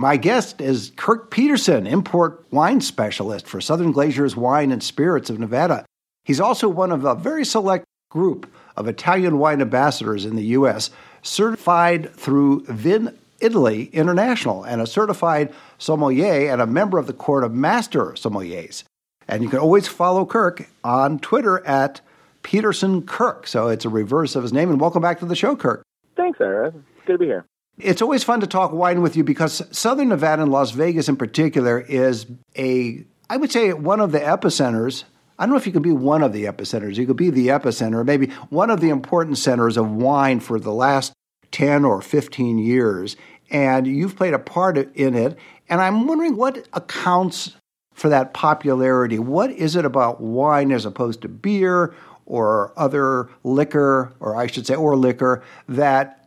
My 0.00 0.16
guest 0.16 0.60
is 0.60 0.92
Kirk 0.94 1.28
Peterson, 1.28 1.84
import 1.84 2.44
wine 2.52 2.80
specialist 2.80 3.48
for 3.48 3.60
Southern 3.60 3.92
Glazer's 3.92 4.36
Wine 4.36 4.70
and 4.70 4.80
Spirits 4.80 5.28
of 5.28 5.40
Nevada. 5.40 5.84
He's 6.24 6.38
also 6.38 6.68
one 6.68 6.92
of 6.92 7.04
a 7.04 7.16
very 7.16 7.44
select 7.44 7.84
group 8.08 8.48
of 8.76 8.86
Italian 8.86 9.40
wine 9.40 9.60
ambassadors 9.60 10.24
in 10.24 10.36
the 10.36 10.44
U.S., 10.44 10.90
certified 11.22 12.14
through 12.14 12.64
Vin 12.66 13.18
Italy 13.40 13.86
International, 13.86 14.62
and 14.62 14.80
a 14.80 14.86
certified 14.86 15.52
sommelier 15.78 16.48
and 16.52 16.62
a 16.62 16.66
member 16.66 16.98
of 16.98 17.08
the 17.08 17.12
Court 17.12 17.42
of 17.42 17.52
Master 17.52 18.12
Sommeliers. 18.12 18.84
And 19.26 19.42
you 19.42 19.48
can 19.48 19.58
always 19.58 19.88
follow 19.88 20.24
Kirk 20.24 20.68
on 20.84 21.18
Twitter 21.18 21.66
at 21.66 22.02
Peterson 22.44 23.02
Kirk. 23.02 23.48
So 23.48 23.66
it's 23.66 23.84
a 23.84 23.88
reverse 23.88 24.36
of 24.36 24.44
his 24.44 24.52
name. 24.52 24.70
And 24.70 24.80
welcome 24.80 25.02
back 25.02 25.18
to 25.18 25.26
the 25.26 25.34
show, 25.34 25.56
Kirk. 25.56 25.82
Thanks, 26.16 26.40
Ira. 26.40 26.70
Good 27.04 27.14
to 27.14 27.18
be 27.18 27.26
here. 27.26 27.44
It's 27.80 28.02
always 28.02 28.24
fun 28.24 28.40
to 28.40 28.46
talk 28.46 28.72
wine 28.72 29.02
with 29.02 29.16
you 29.16 29.22
because 29.22 29.62
Southern 29.76 30.08
Nevada 30.08 30.42
and 30.42 30.50
Las 30.50 30.72
Vegas 30.72 31.08
in 31.08 31.16
particular 31.16 31.78
is 31.78 32.26
a, 32.56 33.04
I 33.30 33.36
would 33.36 33.52
say, 33.52 33.72
one 33.72 34.00
of 34.00 34.10
the 34.10 34.18
epicenters. 34.18 35.04
I 35.38 35.44
don't 35.44 35.50
know 35.50 35.58
if 35.58 35.66
you 35.66 35.72
could 35.72 35.82
be 35.82 35.92
one 35.92 36.24
of 36.24 36.32
the 36.32 36.44
epicenters. 36.44 36.96
You 36.96 37.06
could 37.06 37.16
be 37.16 37.30
the 37.30 37.48
epicenter, 37.48 38.04
maybe 38.04 38.30
one 38.50 38.70
of 38.70 38.80
the 38.80 38.88
important 38.88 39.38
centers 39.38 39.76
of 39.76 39.92
wine 39.92 40.40
for 40.40 40.58
the 40.58 40.72
last 40.72 41.12
10 41.52 41.84
or 41.84 42.02
15 42.02 42.58
years. 42.58 43.16
And 43.48 43.86
you've 43.86 44.16
played 44.16 44.34
a 44.34 44.40
part 44.40 44.76
in 44.96 45.14
it. 45.14 45.38
And 45.68 45.80
I'm 45.80 46.08
wondering 46.08 46.36
what 46.36 46.66
accounts 46.72 47.54
for 47.92 48.08
that 48.08 48.34
popularity. 48.34 49.20
What 49.20 49.52
is 49.52 49.76
it 49.76 49.84
about 49.84 50.20
wine 50.20 50.72
as 50.72 50.84
opposed 50.84 51.22
to 51.22 51.28
beer 51.28 51.94
or 52.26 52.72
other 52.76 53.30
liquor, 53.44 54.12
or 54.20 54.36
I 54.36 54.48
should 54.48 54.66
say, 54.66 54.74
or 54.74 54.96
liquor, 54.96 55.42
that 55.68 56.17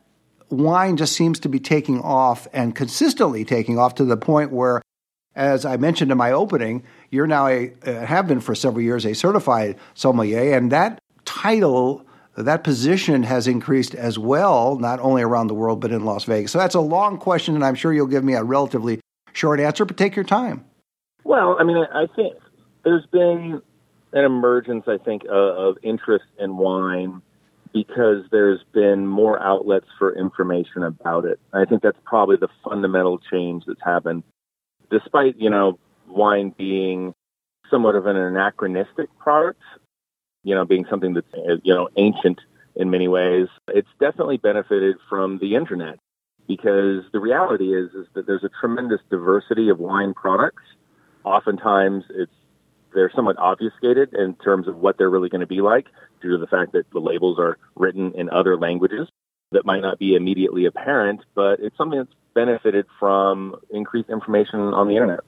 wine 0.51 0.97
just 0.97 1.13
seems 1.13 1.39
to 1.39 1.49
be 1.49 1.59
taking 1.59 1.99
off 2.01 2.47
and 2.53 2.75
consistently 2.75 3.45
taking 3.45 3.79
off 3.79 3.95
to 3.95 4.05
the 4.05 4.17
point 4.17 4.51
where, 4.51 4.81
as 5.35 5.65
I 5.65 5.77
mentioned 5.77 6.11
in 6.11 6.17
my 6.17 6.31
opening, 6.31 6.83
you're 7.09 7.27
now 7.27 7.47
a 7.47 7.73
uh, 7.85 8.05
have 8.05 8.27
been 8.27 8.41
for 8.41 8.53
several 8.53 8.83
years 8.83 9.05
a 9.05 9.13
certified 9.13 9.77
sommelier, 9.93 10.55
and 10.55 10.71
that 10.71 10.99
title, 11.25 12.05
that 12.35 12.63
position 12.63 13.23
has 13.23 13.47
increased 13.47 13.95
as 13.95 14.19
well, 14.19 14.77
not 14.77 14.99
only 14.99 15.21
around 15.21 15.47
the 15.47 15.53
world 15.53 15.79
but 15.79 15.91
in 15.91 16.05
Las 16.05 16.25
Vegas. 16.25 16.51
So 16.51 16.59
that's 16.59 16.75
a 16.75 16.81
long 16.81 17.17
question, 17.17 17.55
and 17.55 17.63
I'm 17.63 17.75
sure 17.75 17.93
you'll 17.93 18.07
give 18.07 18.23
me 18.23 18.33
a 18.33 18.43
relatively 18.43 18.99
short 19.33 19.59
answer, 19.59 19.85
but 19.85 19.97
take 19.97 20.15
your 20.15 20.25
time. 20.25 20.65
Well, 21.23 21.55
I 21.59 21.63
mean, 21.63 21.77
I 21.77 22.07
think 22.15 22.35
there's 22.83 23.05
been 23.11 23.61
an 24.13 24.25
emergence, 24.25 24.85
I 24.87 24.97
think, 24.97 25.23
uh, 25.29 25.33
of 25.33 25.77
interest 25.83 26.25
in 26.39 26.57
wine 26.57 27.21
because 27.73 28.23
there's 28.31 28.61
been 28.73 29.07
more 29.07 29.41
outlets 29.41 29.87
for 29.97 30.15
information 30.17 30.83
about 30.83 31.25
it. 31.25 31.39
I 31.53 31.65
think 31.65 31.81
that's 31.81 31.97
probably 32.03 32.37
the 32.37 32.49
fundamental 32.63 33.19
change 33.31 33.63
that's 33.65 33.83
happened. 33.83 34.23
Despite, 34.89 35.37
you 35.37 35.49
know, 35.49 35.79
wine 36.07 36.53
being 36.57 37.13
somewhat 37.69 37.95
of 37.95 38.05
an 38.05 38.17
anachronistic 38.17 39.07
product, 39.17 39.61
you 40.43 40.53
know, 40.53 40.65
being 40.65 40.85
something 40.89 41.13
that's, 41.13 41.33
uh, 41.33 41.55
you 41.63 41.73
know, 41.73 41.87
ancient 41.95 42.39
in 42.75 42.89
many 42.89 43.07
ways, 43.07 43.47
it's 43.69 43.87
definitely 43.99 44.37
benefited 44.37 44.97
from 45.09 45.39
the 45.39 45.55
internet 45.55 45.99
because 46.47 47.03
the 47.13 47.19
reality 47.19 47.73
is, 47.73 47.91
is 47.93 48.07
that 48.13 48.27
there's 48.27 48.43
a 48.43 48.49
tremendous 48.59 48.99
diversity 49.09 49.69
of 49.69 49.79
wine 49.79 50.13
products. 50.13 50.63
Oftentimes 51.23 52.03
it's 52.09 52.31
they're 52.93 53.11
somewhat 53.15 53.37
obfuscated 53.37 54.13
in 54.13 54.35
terms 54.35 54.67
of 54.67 54.77
what 54.77 54.97
they're 54.97 55.09
really 55.09 55.29
going 55.29 55.41
to 55.41 55.47
be 55.47 55.61
like 55.61 55.87
due 56.21 56.31
to 56.31 56.37
the 56.37 56.47
fact 56.47 56.73
that 56.73 56.83
the 56.91 56.99
labels 56.99 57.37
are 57.39 57.57
written 57.75 58.13
in 58.15 58.29
other 58.29 58.57
languages 58.57 59.07
that 59.51 59.65
might 59.65 59.81
not 59.81 59.99
be 59.99 60.15
immediately 60.15 60.65
apparent, 60.65 61.21
but 61.35 61.59
it's 61.59 61.77
something 61.77 61.99
that's 61.99 62.13
benefited 62.33 62.85
from 62.99 63.55
increased 63.69 64.09
information 64.09 64.59
on 64.59 64.87
the 64.87 64.93
internet. 64.93 65.19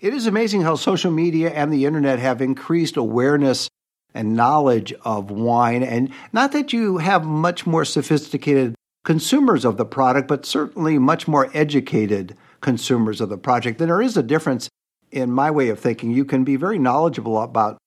It 0.00 0.12
is 0.12 0.26
amazing 0.26 0.62
how 0.62 0.74
social 0.74 1.10
media 1.10 1.50
and 1.50 1.72
the 1.72 1.86
internet 1.86 2.18
have 2.18 2.42
increased 2.42 2.96
awareness 2.96 3.68
and 4.14 4.34
knowledge 4.34 4.92
of 5.04 5.30
wine. 5.30 5.82
And 5.82 6.10
not 6.32 6.52
that 6.52 6.72
you 6.72 6.98
have 6.98 7.24
much 7.24 7.66
more 7.66 7.84
sophisticated 7.84 8.74
consumers 9.04 9.64
of 9.64 9.76
the 9.76 9.84
product, 9.84 10.28
but 10.28 10.44
certainly 10.44 10.98
much 10.98 11.26
more 11.26 11.50
educated 11.54 12.36
consumers 12.60 13.20
of 13.20 13.28
the 13.28 13.38
project. 13.38 13.80
And 13.80 13.88
there 13.88 14.02
is 14.02 14.16
a 14.16 14.22
difference 14.22 14.68
in 15.12 15.30
my 15.30 15.50
way 15.50 15.68
of 15.68 15.78
thinking. 15.78 16.10
You 16.10 16.24
can 16.24 16.42
be 16.42 16.56
very 16.56 16.78
knowledgeable 16.78 17.40
about 17.40 17.78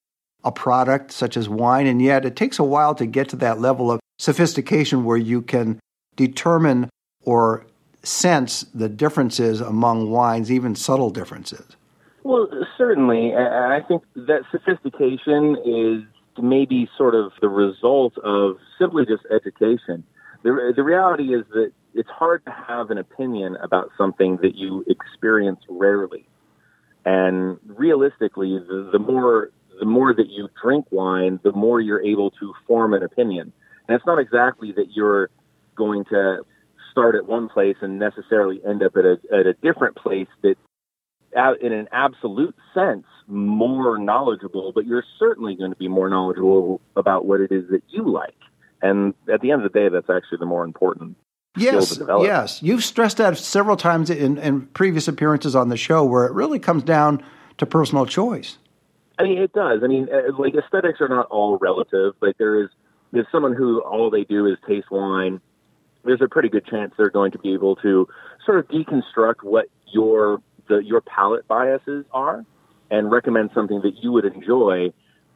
a 0.43 0.51
product 0.51 1.11
such 1.11 1.35
as 1.35 1.49
wine, 1.49 1.87
and 1.87 2.01
yet 2.01 2.23
it 2.23 2.35
takes 2.35 2.59
a 2.59 2.63
while 2.63 2.93
to 2.95 3.05
get 3.05 3.27
to 3.29 3.35
that 3.37 3.59
level 3.59 3.91
of 3.91 3.99
sophistication 4.19 5.03
where 5.03 5.17
you 5.17 5.41
can 5.41 5.79
determine 6.15 6.89
or 7.23 7.65
sense 8.03 8.61
the 8.73 8.87
differences 8.87 9.59
among 9.59 10.11
wines, 10.11 10.51
even 10.51 10.75
subtle 10.75 11.09
differences. 11.09 11.65
Well, 12.23 12.47
certainly. 12.77 13.33
I 13.35 13.81
think 13.87 14.03
that 14.15 14.41
sophistication 14.51 15.57
is 15.65 16.03
maybe 16.41 16.89
sort 16.97 17.15
of 17.15 17.31
the 17.41 17.49
result 17.49 18.17
of 18.19 18.57
simply 18.79 19.05
just 19.05 19.23
education. 19.33 20.03
The, 20.43 20.73
the 20.75 20.83
reality 20.83 21.33
is 21.33 21.45
that 21.53 21.71
it's 21.93 22.09
hard 22.09 22.43
to 22.45 22.51
have 22.51 22.91
an 22.91 22.97
opinion 22.97 23.57
about 23.63 23.89
something 23.97 24.37
that 24.41 24.55
you 24.55 24.85
experience 24.87 25.59
rarely. 25.69 26.27
And 27.05 27.59
realistically, 27.65 28.57
the, 28.57 28.89
the 28.91 28.99
more 28.99 29.51
the 29.79 29.85
more 29.85 30.13
that 30.13 30.29
you 30.29 30.47
drink 30.61 30.85
wine, 30.89 31.39
the 31.43 31.51
more 31.51 31.81
you're 31.81 32.01
able 32.01 32.31
to 32.31 32.53
form 32.65 32.93
an 32.93 33.03
opinion. 33.03 33.51
And 33.87 33.95
it's 33.95 34.05
not 34.05 34.19
exactly 34.19 34.71
that 34.71 34.87
you're 34.93 35.29
going 35.75 36.05
to 36.05 36.39
start 36.91 37.15
at 37.15 37.25
one 37.27 37.49
place 37.49 37.75
and 37.81 37.99
necessarily 37.99 38.61
end 38.67 38.81
up 38.81 38.95
at 38.95 39.05
a 39.05 39.17
at 39.31 39.45
a 39.45 39.53
different 39.53 39.97
place 39.97 40.27
that 40.43 40.55
in 41.61 41.73
an 41.73 41.87
absolute 41.91 42.55
sense 42.73 43.05
more 43.27 43.97
knowledgeable, 43.97 44.71
but 44.73 44.85
you're 44.85 45.03
certainly 45.19 45.55
going 45.55 45.71
to 45.71 45.77
be 45.77 45.87
more 45.87 46.09
knowledgeable 46.09 46.79
about 46.95 47.25
what 47.25 47.41
it 47.41 47.51
is 47.51 47.69
that 47.69 47.81
you 47.89 48.09
like. 48.09 48.37
And 48.81 49.13
at 49.31 49.41
the 49.41 49.51
end 49.51 49.63
of 49.63 49.71
the 49.71 49.79
day, 49.79 49.89
that's 49.89 50.09
actually 50.09 50.37
the 50.39 50.45
more 50.45 50.63
important 50.63 51.17
Yes, 51.55 51.99
yes. 52.21 52.61
You've 52.61 52.83
stressed 52.83 53.17
that 53.17 53.37
several 53.37 53.77
times 53.77 54.09
in, 54.09 54.37
in 54.37 54.67
previous 54.67 55.07
appearances 55.07 55.55
on 55.55 55.69
the 55.69 55.77
show 55.77 56.03
where 56.03 56.25
it 56.25 56.33
really 56.33 56.59
comes 56.59 56.83
down 56.83 57.23
to 57.57 57.65
personal 57.65 58.05
choice. 58.05 58.57
I 59.17 59.23
mean, 59.23 59.37
it 59.37 59.53
does. 59.53 59.81
I 59.83 59.87
mean, 59.87 60.09
uh, 60.11 60.33
like 60.37 60.55
aesthetics 60.55 60.99
are 60.99 61.07
not 61.07 61.27
all 61.27 61.57
relative. 61.57 62.13
Like 62.21 62.37
there 62.37 62.61
is, 62.63 62.69
there's 63.11 63.27
someone 63.31 63.53
who 63.53 63.81
all 63.81 64.09
they 64.09 64.25
do 64.25 64.45
is 64.45 64.57
taste 64.67 64.91
wine. 64.91 65.39
There's 66.03 66.21
a 66.21 66.27
pretty 66.27 66.49
good 66.49 66.65
chance 66.65 66.93
they're 66.97 67.09
going 67.09 67.31
to 67.31 67.39
be 67.39 67.53
able 67.53 67.77
to 67.77 68.07
sort 68.45 68.59
of 68.59 68.67
deconstruct 68.67 69.43
what 69.43 69.67
your 69.87 70.41
the 70.67 70.77
your 70.77 71.01
palate 71.01 71.47
biases 71.47 72.05
are 72.11 72.45
and 72.91 73.11
recommend 73.11 73.51
something 73.53 73.81
that 73.81 74.03
you 74.03 74.11
would 74.11 74.25
enjoy. 74.25 74.91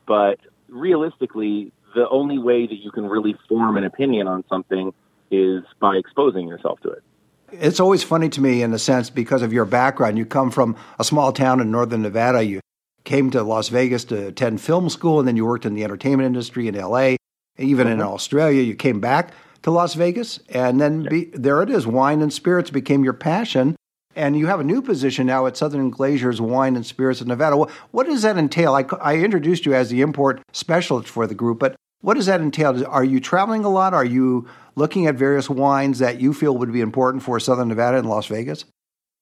But 0.08 0.40
realistically, 0.68 1.72
the 1.96 2.08
only 2.10 2.38
way 2.38 2.68
that 2.68 2.76
you 2.76 2.92
can 2.92 3.06
really 3.06 3.36
form 3.48 3.78
an 3.78 3.84
opinion 3.84 4.28
on 4.28 4.44
something 4.50 4.94
is 5.32 5.64
by 5.80 5.96
exposing 5.96 6.48
yourself 6.48 6.80
to 6.82 6.90
it. 6.90 7.04
It's 7.52 7.80
always 7.80 8.04
funny 8.04 8.30
to 8.30 8.42
me 8.42 8.62
in 8.62 8.74
a 8.74 8.80
sense 8.80 9.10
because 9.10 9.42
of 9.42 9.52
your 9.52 9.66
background. 9.66 10.18
You 10.18 10.26
come 10.26 10.52
from 10.52 10.76
a 11.00 11.04
small 11.04 11.32
town 11.32 11.60
in 11.60 11.72
northern 11.72 12.04
Nevada. 12.04 12.44
You 12.44 12.62
came 13.06 13.32
to 13.32 13.42
Las 13.44 13.70
Vegas 13.70 14.04
to 14.06 14.28
attend 14.28 14.62
film 14.62 14.90
school, 14.90 15.20
and 15.20 15.28
then 15.28 15.36
you 15.36 15.46
worked 15.46 15.66
in 15.66 15.74
the 15.74 15.84
entertainment 15.84 16.28
industry 16.28 16.68
in 16.68 16.76
LA. 16.76 17.16
Even 17.58 17.88
mm-hmm. 17.88 17.94
in 17.94 18.02
Australia, 18.02 18.62
you 18.62 18.76
came 18.76 19.00
back 19.00 19.34
to 19.64 19.72
Las 19.72 19.94
Vegas, 19.96 20.40
and 20.50 20.80
then 20.80 21.04
be, 21.04 21.26
there 21.34 21.62
it 21.62 21.70
is. 21.70 21.86
Wine 21.86 22.22
and 22.22 22.32
spirits 22.32 22.70
became 22.70 23.04
your 23.04 23.14
passion, 23.14 23.76
and 24.16 24.38
you 24.38 24.48
have 24.48 24.60
a 24.60 24.64
new 24.64 24.82
position 24.82 25.28
now 25.28 25.48
at 25.48 25.58
Southern 25.58 25.92
Glazer's 25.92 26.40
Wine 26.40 26.76
and 26.76 26.86
Spirits 26.86 27.20
of 27.20 27.28
Nevada. 27.28 27.58
What, 27.58 27.72
what 27.92 28.06
does 28.06 28.22
that 28.22 28.38
entail? 28.38 28.76
I, 28.76 28.86
I 29.02 29.18
introduced 29.18 29.66
you 29.66 29.74
as 29.74 29.90
the 29.90 30.02
import 30.02 30.42
specialist 30.54 31.10
for 31.10 31.28
the 31.28 31.36
group, 31.36 31.60
but 31.60 31.76
what 32.02 32.14
does 32.14 32.28
that 32.28 32.42
entail? 32.42 32.86
Are 32.88 33.04
you 33.04 33.20
traveling 33.20 33.66
a 33.66 33.70
lot? 33.70 33.94
Are 33.94 34.06
you 34.06 34.48
looking 34.76 35.08
at 35.08 35.16
various 35.16 35.50
wines 35.50 36.00
that 36.00 36.22
you 36.22 36.34
feel 36.34 36.58
would 36.58 36.72
be 36.72 36.82
important 36.82 37.24
for 37.24 37.40
Southern 37.40 37.68
Nevada 37.68 37.98
and 37.98 38.08
Las 38.08 38.28
Vegas? 38.28 38.66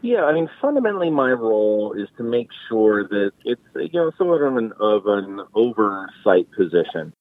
Yeah, 0.03 0.25
I 0.25 0.33
mean, 0.33 0.47
fundamentally, 0.61 1.09
my 1.09 1.31
role 1.31 1.95
is 1.97 2.07
to 2.17 2.23
make 2.23 2.49
sure 2.69 3.07
that 3.07 3.31
it's 3.45 3.61
you 3.75 3.89
know 3.99 4.11
somewhat 4.17 4.41
of 4.41 4.55
an 4.55 4.71
of 4.79 5.07
an 5.07 5.41
oversight 5.55 6.47
position. 6.55 7.13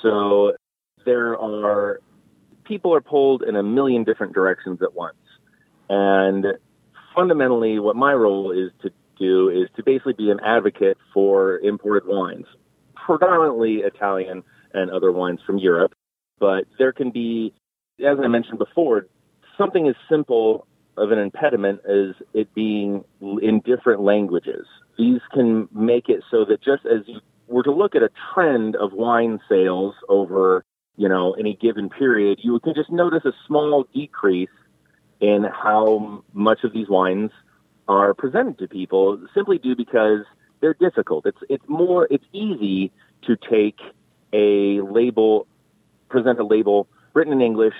So 0.00 0.52
there 1.04 1.38
are 1.38 2.00
people 2.64 2.94
are 2.94 3.02
pulled 3.02 3.42
in 3.42 3.54
a 3.54 3.62
million 3.62 4.04
different 4.04 4.32
directions 4.32 4.80
at 4.80 4.94
once, 4.94 5.18
and 5.90 6.46
fundamentally, 7.14 7.78
what 7.78 7.96
my 7.96 8.14
role 8.14 8.50
is 8.50 8.70
to 8.80 8.90
do 9.18 9.50
is 9.50 9.68
to 9.76 9.82
basically 9.82 10.14
be 10.14 10.30
an 10.30 10.40
advocate 10.40 10.96
for 11.12 11.58
imported 11.58 12.04
wines, 12.06 12.46
predominantly 12.94 13.82
Italian 13.84 14.42
and 14.74 14.90
other 14.90 15.12
wines 15.12 15.40
from 15.46 15.58
Europe. 15.58 15.94
But 16.38 16.64
there 16.78 16.92
can 16.92 17.10
be, 17.10 17.54
as 18.04 18.18
I 18.22 18.28
mentioned 18.28 18.58
before, 18.58 19.06
something 19.56 19.88
as 19.88 19.94
simple 20.08 20.66
of 20.96 21.10
an 21.10 21.18
impediment 21.18 21.80
as 21.86 22.14
it 22.34 22.52
being 22.54 23.04
in 23.20 23.60
different 23.64 24.02
languages. 24.02 24.66
These 24.98 25.20
can 25.32 25.68
make 25.72 26.08
it 26.08 26.22
so 26.30 26.44
that 26.44 26.62
just 26.62 26.84
as 26.84 27.06
you 27.06 27.20
were 27.46 27.62
to 27.62 27.72
look 27.72 27.94
at 27.94 28.02
a 28.02 28.10
trend 28.34 28.76
of 28.76 28.92
wine 28.92 29.40
sales 29.48 29.94
over, 30.08 30.64
you 30.96 31.08
know, 31.08 31.32
any 31.32 31.54
given 31.54 31.88
period, 31.88 32.40
you 32.42 32.58
can 32.60 32.74
just 32.74 32.90
notice 32.90 33.24
a 33.24 33.32
small 33.46 33.86
decrease 33.94 34.50
in 35.20 35.44
how 35.44 36.24
much 36.32 36.64
of 36.64 36.72
these 36.72 36.88
wines 36.88 37.30
are 37.88 38.12
presented 38.14 38.58
to 38.58 38.68
people 38.68 39.24
simply 39.34 39.58
due 39.58 39.76
because 39.76 40.24
they're 40.60 40.74
difficult. 40.74 41.26
It's 41.26 41.38
it's 41.48 41.64
more 41.68 42.06
it's 42.10 42.24
easy 42.32 42.92
to 43.26 43.36
take 43.36 43.78
a 44.32 44.80
label, 44.80 45.46
present 46.08 46.38
a 46.38 46.44
label 46.44 46.88
written 47.14 47.32
in 47.32 47.40
English 47.40 47.74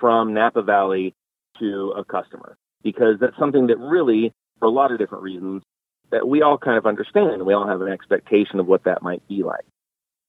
from 0.00 0.34
Napa 0.34 0.62
Valley 0.62 1.14
to 1.58 1.94
a 1.96 2.04
customer 2.04 2.56
because 2.82 3.16
that's 3.20 3.36
something 3.38 3.66
that 3.68 3.78
really, 3.78 4.32
for 4.58 4.66
a 4.66 4.70
lot 4.70 4.92
of 4.92 4.98
different 4.98 5.24
reasons, 5.24 5.62
that 6.10 6.28
we 6.28 6.42
all 6.42 6.58
kind 6.58 6.78
of 6.78 6.86
understand. 6.86 7.44
We 7.44 7.54
all 7.54 7.66
have 7.66 7.80
an 7.80 7.88
expectation 7.88 8.60
of 8.60 8.66
what 8.66 8.84
that 8.84 9.02
might 9.02 9.26
be 9.26 9.42
like. 9.42 9.64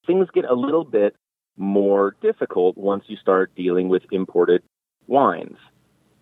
Things 0.05 0.27
get 0.33 0.45
a 0.45 0.55
little 0.55 0.83
bit 0.83 1.15
more 1.57 2.15
difficult 2.21 2.77
once 2.77 3.03
you 3.07 3.17
start 3.17 3.53
dealing 3.55 3.89
with 3.89 4.03
imported 4.11 4.63
wines. 5.05 5.57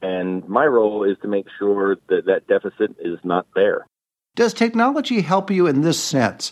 And 0.02 0.48
my 0.48 0.66
role 0.66 1.04
is 1.04 1.18
to 1.22 1.28
make 1.28 1.46
sure 1.58 1.98
that 2.10 2.26
that 2.26 2.48
deficit 2.48 2.96
is 3.00 3.18
not 3.24 3.48
there. 3.56 3.86
Does 4.36 4.54
technology 4.54 5.22
help 5.22 5.50
you 5.50 5.68
in 5.68 5.82
this 5.82 6.02
sense? 6.02 6.52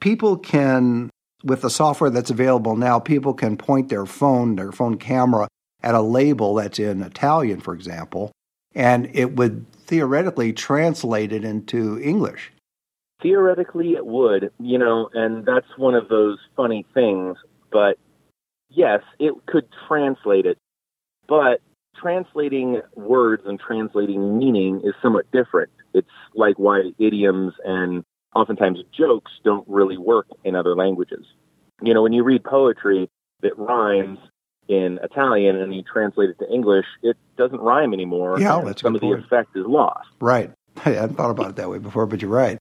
People 0.00 0.36
can, 0.36 1.10
with 1.44 1.60
the 1.60 1.70
software 1.70 2.10
that's 2.10 2.30
available 2.30 2.76
now, 2.76 2.98
people 2.98 3.34
can 3.34 3.56
point 3.56 3.88
their 3.90 4.06
phone, 4.06 4.56
their 4.56 4.72
phone 4.72 4.96
camera, 4.96 5.48
at 5.82 5.94
a 5.94 6.00
label 6.00 6.54
that's 6.54 6.78
in 6.78 7.02
Italian, 7.02 7.60
for 7.60 7.74
example, 7.74 8.32
and 8.74 9.10
it 9.12 9.36
would 9.36 9.66
theoretically 9.86 10.52
translate 10.52 11.30
it 11.32 11.44
into 11.44 12.00
English. 12.00 12.50
Theoretically, 13.22 13.92
it 13.92 14.06
would, 14.06 14.50
you 14.58 14.78
know, 14.78 15.10
and 15.12 15.44
that's 15.44 15.66
one 15.76 15.94
of 15.94 16.08
those 16.08 16.38
funny 16.56 16.86
things. 16.94 17.36
But 17.70 17.98
yes, 18.70 19.00
it 19.18 19.34
could 19.46 19.66
translate 19.86 20.46
it. 20.46 20.56
But 21.28 21.60
translating 22.00 22.80
words 22.96 23.42
and 23.46 23.60
translating 23.60 24.38
meaning 24.38 24.80
is 24.84 24.94
somewhat 25.02 25.30
different. 25.32 25.70
It's 25.92 26.08
like 26.34 26.58
why 26.58 26.92
idioms 26.98 27.52
and 27.64 28.04
oftentimes 28.34 28.78
jokes 28.96 29.32
don't 29.44 29.66
really 29.68 29.98
work 29.98 30.26
in 30.44 30.54
other 30.54 30.74
languages. 30.74 31.24
You 31.82 31.94
know, 31.94 32.02
when 32.02 32.12
you 32.12 32.22
read 32.22 32.44
poetry 32.44 33.10
that 33.42 33.58
rhymes, 33.58 34.18
in 34.68 34.98
Italian 35.02 35.56
and 35.56 35.74
you 35.74 35.82
translate 35.82 36.30
it 36.30 36.38
to 36.38 36.50
English, 36.52 36.86
it 37.02 37.16
doesn't 37.36 37.60
rhyme 37.60 37.92
anymore. 37.92 38.38
Yeah, 38.40 38.62
that's 38.64 38.82
some 38.82 38.94
of 38.94 39.00
the 39.00 39.12
effect 39.12 39.50
is 39.56 39.66
lost. 39.66 40.08
Right. 40.20 40.50
I 40.84 40.90
hadn't 40.90 41.16
thought 41.16 41.30
about 41.30 41.50
it 41.50 41.56
that 41.56 41.70
way 41.70 41.78
before, 41.78 42.06
but 42.06 42.22
you're 42.22 42.30
right. 42.30 42.58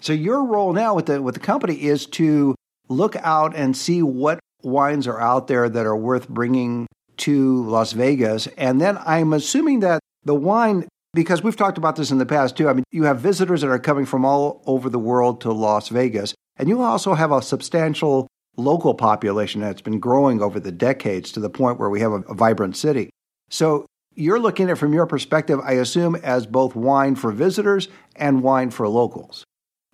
So 0.00 0.12
your 0.12 0.44
role 0.44 0.72
now 0.72 0.94
with 0.94 1.06
the 1.06 1.22
with 1.22 1.34
the 1.34 1.40
company 1.40 1.74
is 1.82 2.06
to 2.06 2.54
look 2.88 3.16
out 3.16 3.54
and 3.54 3.76
see 3.76 4.02
what 4.02 4.40
wines 4.62 5.06
are 5.06 5.20
out 5.20 5.46
there 5.46 5.68
that 5.68 5.86
are 5.86 5.96
worth 5.96 6.28
bringing 6.28 6.86
to 7.18 7.62
Las 7.64 7.92
Vegas, 7.92 8.46
and 8.56 8.80
then 8.80 8.98
I'm 9.04 9.32
assuming 9.32 9.80
that 9.80 10.00
the 10.24 10.34
wine. 10.34 10.88
Because 11.14 11.42
we've 11.42 11.56
talked 11.56 11.76
about 11.76 11.96
this 11.96 12.10
in 12.10 12.16
the 12.16 12.24
past 12.24 12.56
too. 12.56 12.70
I 12.70 12.72
mean, 12.72 12.84
you 12.90 13.04
have 13.04 13.20
visitors 13.20 13.60
that 13.60 13.68
are 13.68 13.78
coming 13.78 14.06
from 14.06 14.24
all 14.24 14.62
over 14.66 14.88
the 14.88 14.98
world 14.98 15.42
to 15.42 15.52
Las 15.52 15.88
Vegas, 15.88 16.34
and 16.56 16.70
you 16.70 16.80
also 16.80 17.12
have 17.12 17.30
a 17.30 17.42
substantial 17.42 18.26
local 18.56 18.94
population 18.94 19.60
that's 19.60 19.82
been 19.82 20.00
growing 20.00 20.40
over 20.40 20.58
the 20.58 20.72
decades 20.72 21.30
to 21.32 21.40
the 21.40 21.50
point 21.50 21.78
where 21.78 21.90
we 21.90 22.00
have 22.00 22.12
a, 22.12 22.20
a 22.22 22.34
vibrant 22.34 22.78
city. 22.78 23.10
So 23.50 23.84
you're 24.14 24.40
looking 24.40 24.70
at 24.70 24.72
it 24.72 24.76
from 24.76 24.94
your 24.94 25.06
perspective, 25.06 25.60
I 25.62 25.72
assume, 25.72 26.16
as 26.16 26.46
both 26.46 26.74
wine 26.74 27.14
for 27.14 27.30
visitors 27.30 27.88
and 28.16 28.42
wine 28.42 28.70
for 28.70 28.88
locals. 28.88 29.44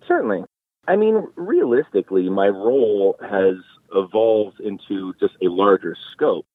Certainly. 0.07 0.45
I 0.87 0.95
mean, 0.95 1.27
realistically, 1.35 2.29
my 2.29 2.47
role 2.47 3.17
has 3.21 3.55
evolved 3.93 4.61
into 4.61 5.13
just 5.19 5.33
a 5.41 5.49
larger 5.49 5.97
scope. 6.13 6.45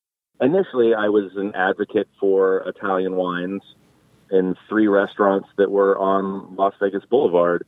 Initially, 0.40 0.94
I 0.94 1.08
was 1.08 1.32
an 1.36 1.52
advocate 1.54 2.08
for 2.18 2.66
Italian 2.66 3.16
wines 3.16 3.62
in 4.34 4.56
three 4.68 4.88
restaurants 4.88 5.48
that 5.56 5.70
were 5.70 5.96
on 5.98 6.56
Las 6.56 6.74
Vegas 6.80 7.04
Boulevard 7.08 7.64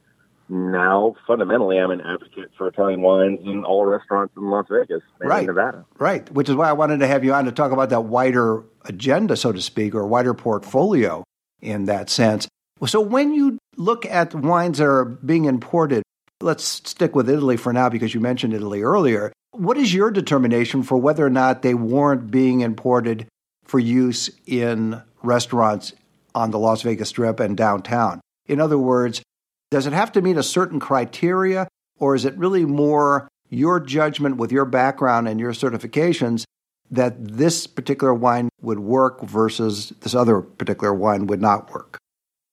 now 0.49 1.17
fundamentally 1.27 1.79
I'm 1.79 1.91
an 1.91 2.01
advocate 2.01 2.51
for 2.57 2.69
Italian 2.69 3.03
wines 3.03 3.41
in 3.45 3.65
all 3.65 3.85
restaurants 3.85 4.35
in 4.37 4.49
Las 4.49 4.67
Vegas 4.71 5.03
and 5.21 5.29
right. 5.29 5.47
Nevada. 5.47 5.85
Right, 5.99 6.31
which 6.31 6.49
is 6.49 6.55
why 6.55 6.69
I 6.69 6.73
wanted 6.73 7.01
to 7.01 7.07
have 7.07 7.25
you 7.25 7.35
on 7.35 7.47
to 7.47 7.53
talk 7.53 7.73
about 7.73 7.91
that 7.91 8.03
wider 8.03 8.63
agenda, 8.85 9.37
so 9.37 9.53
to 9.53 9.61
speak, 9.61 9.95
or 9.95 10.07
wider 10.07 10.35
portfolio 10.35 11.25
in 11.61 11.87
that 11.87 12.11
sense. 12.11 12.47
So 12.87 13.01
when 13.01 13.33
you 13.33 13.59
look 13.77 14.07
at 14.07 14.35
wines 14.35 14.79
that 14.79 14.87
are 14.87 15.05
being 15.05 15.47
imported, 15.47 16.03
let's 16.41 16.65
stick 16.65 17.15
with 17.15 17.29
Italy 17.29 17.57
for 17.57 17.73
now 17.73 17.89
because 17.89 18.15
you 18.15 18.21
mentioned 18.21 18.55
Italy 18.55 18.83
earlier. 18.83 19.33
What 19.53 19.79
is 19.79 19.95
your 19.95 20.11
determination 20.11 20.83
for 20.83 20.99
whether 20.99 21.25
or 21.25 21.31
not 21.31 21.63
they 21.63 21.75
warrant 21.75 22.31
being 22.31 22.61
imported 22.61 23.27
for 23.65 23.79
use 23.81 24.31
in 24.47 25.03
restaurants 25.23 25.93
on 26.37 26.51
the 26.53 26.59
Las 26.59 26.83
Vegas 26.83 27.09
Strip 27.09 27.41
and 27.41 27.57
downtown? 27.57 28.21
In 28.47 28.61
other 28.61 28.79
words, 28.79 29.23
does 29.71 29.87
it 29.87 29.93
have 29.93 30.13
to 30.13 30.23
meet 30.23 30.37
a 30.37 30.43
certain 30.43 30.79
criteria, 30.79 31.67
or 31.99 32.15
is 32.15 32.25
it 32.25 32.37
really 32.37 32.65
more 32.65 33.27
your 33.49 33.81
judgment 33.81 34.37
with 34.37 34.53
your 34.53 34.65
background 34.65 35.27
and 35.27 35.41
your 35.41 35.53
certifications 35.53 36.45
that 36.91 37.15
this 37.19 37.67
particular 37.67 38.15
wine 38.15 38.49
would 38.61 38.79
work 38.79 39.23
versus 39.23 39.93
this 40.01 40.15
other 40.15 40.41
particular 40.41 40.95
wine 40.95 41.27
would 41.27 41.41
not 41.41 41.73
work? 41.73 41.99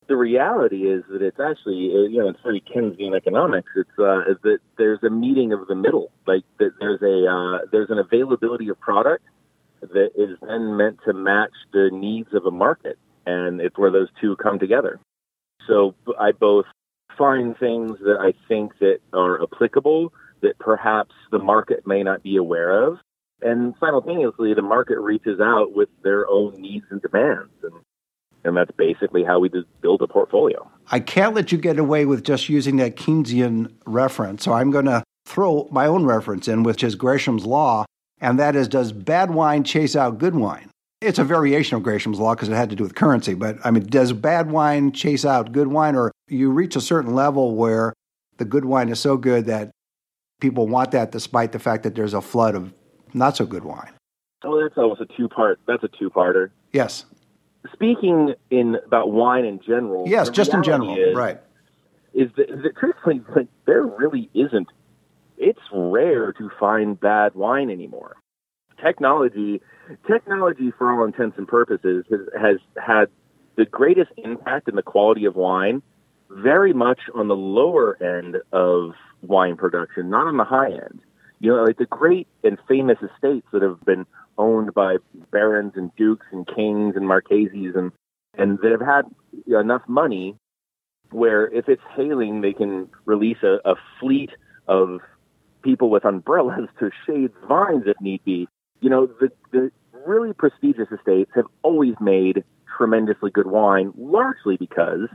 The 0.07 0.17
reality 0.17 0.89
is 0.89 1.03
that 1.09 1.21
it's 1.21 1.39
actually, 1.39 1.91
uh, 1.93 2.09
you 2.09 2.19
know, 2.19 2.29
it's 2.29 2.39
very 2.43 2.61
Keynesian 2.61 3.15
economics. 3.15 3.69
It's 3.75 3.89
uh, 3.97 4.33
that 4.43 4.59
there's 4.77 5.01
a 5.03 5.09
meeting 5.09 5.53
of 5.53 5.67
the 5.67 5.75
middle. 5.75 6.11
Like 6.27 6.43
that 6.59 6.71
there's 6.79 7.01
a 7.01 7.29
uh, 7.29 7.65
there's 7.71 7.89
an 7.89 7.99
availability 7.99 8.69
of 8.69 8.79
product 8.79 9.23
that 9.81 10.09
is 10.15 10.37
then 10.41 10.77
meant 10.77 10.99
to 11.05 11.13
match 11.13 11.53
the 11.71 11.89
needs 11.91 12.33
of 12.33 12.45
a 12.45 12.51
market, 12.51 12.97
and 13.25 13.61
it's 13.61 13.77
where 13.77 13.91
those 13.91 14.09
two 14.19 14.35
come 14.37 14.59
together. 14.59 14.99
So 15.67 15.95
I 16.19 16.31
both 16.31 16.65
find 17.17 17.57
things 17.57 17.97
that 17.99 18.17
I 18.19 18.33
think 18.47 18.77
that 18.79 18.99
are 19.13 19.41
applicable 19.41 20.13
that 20.41 20.59
perhaps 20.59 21.13
the 21.31 21.39
market 21.39 21.87
may 21.87 22.03
not 22.03 22.21
be 22.23 22.35
aware 22.37 22.83
of. 22.87 22.97
And 23.41 23.73
simultaneously, 23.79 24.53
the 24.53 24.61
market 24.61 24.99
reaches 24.99 25.39
out 25.39 25.73
with 25.73 25.89
their 26.03 26.27
own 26.27 26.53
needs 26.61 26.85
and 26.89 27.01
demands. 27.01 27.51
And, 27.61 27.73
and 28.43 28.57
that's 28.57 28.71
basically 28.77 29.23
how 29.23 29.39
we 29.39 29.49
build 29.81 30.01
a 30.01 30.07
portfolio. 30.07 30.69
I 30.91 30.99
can't 30.99 31.33
let 31.33 31.51
you 31.51 31.57
get 31.57 31.79
away 31.79 32.05
with 32.05 32.23
just 32.23 32.49
using 32.49 32.77
that 32.77 32.95
Keynesian 32.95 33.71
reference. 33.85 34.43
So 34.43 34.53
I'm 34.53 34.71
going 34.71 34.85
to 34.85 35.03
throw 35.25 35.67
my 35.71 35.87
own 35.87 36.05
reference 36.05 36.47
in, 36.47 36.63
which 36.63 36.83
is 36.83 36.95
Gresham's 36.95 37.45
Law. 37.45 37.85
And 38.19 38.39
that 38.39 38.55
is 38.55 38.67
Does 38.67 38.91
bad 38.91 39.31
wine 39.31 39.63
chase 39.63 39.95
out 39.95 40.17
good 40.17 40.35
wine? 40.35 40.69
It's 41.03 41.19
a 41.19 41.23
variation 41.23 41.75
of 41.75 41.83
Gresham's 41.83 42.19
law 42.19 42.33
because 42.33 42.49
it 42.49 42.55
had 42.55 42.69
to 42.69 42.75
do 42.75 42.83
with 42.83 42.95
currency. 42.95 43.33
But 43.33 43.57
I 43.63 43.71
mean, 43.71 43.85
does 43.85 44.13
bad 44.13 44.49
wine 44.49 44.91
chase 44.91 45.25
out 45.25 45.51
good 45.51 45.67
wine, 45.67 45.95
or 45.95 46.11
you 46.27 46.51
reach 46.51 46.75
a 46.75 46.81
certain 46.81 47.13
level 47.13 47.55
where 47.55 47.93
the 48.37 48.45
good 48.45 48.65
wine 48.65 48.89
is 48.89 48.99
so 48.99 49.17
good 49.17 49.45
that 49.45 49.71
people 50.39 50.67
want 50.67 50.91
that 50.91 51.11
despite 51.11 51.51
the 51.51 51.59
fact 51.59 51.83
that 51.83 51.95
there's 51.95 52.13
a 52.13 52.21
flood 52.21 52.55
of 52.55 52.73
not 53.13 53.37
so 53.37 53.45
good 53.45 53.63
wine? 53.63 53.91
Oh, 54.43 54.61
that's 54.61 54.77
almost 54.77 55.01
a 55.01 55.05
two 55.17 55.29
part. 55.29 55.59
That's 55.67 55.83
a 55.83 55.89
two 55.99 56.09
parter. 56.09 56.49
Yes. 56.71 57.05
Speaking 57.71 58.33
in 58.49 58.77
about 58.85 59.11
wine 59.11 59.45
in 59.45 59.59
general. 59.65 60.05
Yes, 60.07 60.29
just 60.29 60.53
in 60.53 60.63
general, 60.63 60.97
is, 60.97 61.15
right? 61.15 61.39
Is 62.13 62.29
that, 62.35 62.73
truthfully, 62.77 63.21
there 63.65 63.83
really 63.83 64.29
isn't. 64.33 64.67
It's 65.37 65.61
rare 65.71 66.33
to 66.33 66.49
find 66.59 66.99
bad 66.99 67.35
wine 67.35 67.69
anymore. 67.69 68.17
Technology 68.81 69.61
technology, 70.07 70.71
for 70.77 70.91
all 70.91 71.05
intents 71.05 71.37
and 71.37 71.47
purposes, 71.47 72.05
has, 72.09 72.19
has 72.39 72.57
had 72.81 73.05
the 73.55 73.65
greatest 73.65 74.11
impact 74.17 74.67
in 74.67 74.75
the 74.75 74.83
quality 74.83 75.25
of 75.25 75.35
wine, 75.35 75.81
very 76.29 76.73
much 76.73 76.99
on 77.13 77.27
the 77.27 77.35
lower 77.35 78.01
end 78.01 78.37
of 78.51 78.93
wine 79.21 79.55
production, 79.55 80.09
not 80.09 80.27
on 80.27 80.37
the 80.37 80.43
high 80.43 80.71
end. 80.71 81.01
You 81.39 81.55
know, 81.55 81.63
like 81.63 81.77
the 81.77 81.85
great 81.85 82.27
and 82.43 82.57
famous 82.67 82.97
estates 82.97 83.47
that 83.51 83.61
have 83.61 83.83
been 83.85 84.05
owned 84.37 84.73
by 84.73 84.97
barons 85.31 85.73
and 85.75 85.91
dukes 85.95 86.25
and 86.31 86.47
kings 86.47 86.95
and 86.95 87.07
marcheses 87.07 87.75
and 87.75 87.91
and 88.35 88.57
that 88.63 88.71
have 88.71 88.81
had 88.81 89.03
enough 89.45 89.83
money 89.87 90.35
where 91.11 91.47
if 91.49 91.69
it's 91.69 91.83
hailing, 91.95 92.41
they 92.41 92.53
can 92.53 92.89
release 93.05 93.37
a, 93.43 93.59
a 93.63 93.75
fleet 93.99 94.31
of 94.67 95.01
people 95.61 95.91
with 95.91 96.03
umbrellas 96.03 96.67
to 96.79 96.89
shade 97.05 97.29
vines 97.47 97.83
if 97.85 97.99
need 98.01 98.23
be 98.23 98.47
you 98.83 98.89
know, 98.89 99.07
the, 99.07 99.31
the 99.51 99.71
really 100.05 100.33
prestigious 100.33 100.89
estates 100.91 101.31
have 101.35 101.45
always 101.61 101.95
made 102.01 102.43
tremendously 102.77 103.31
good 103.31 103.47
wine, 103.47 103.93
largely 103.97 104.57
because 104.57 105.07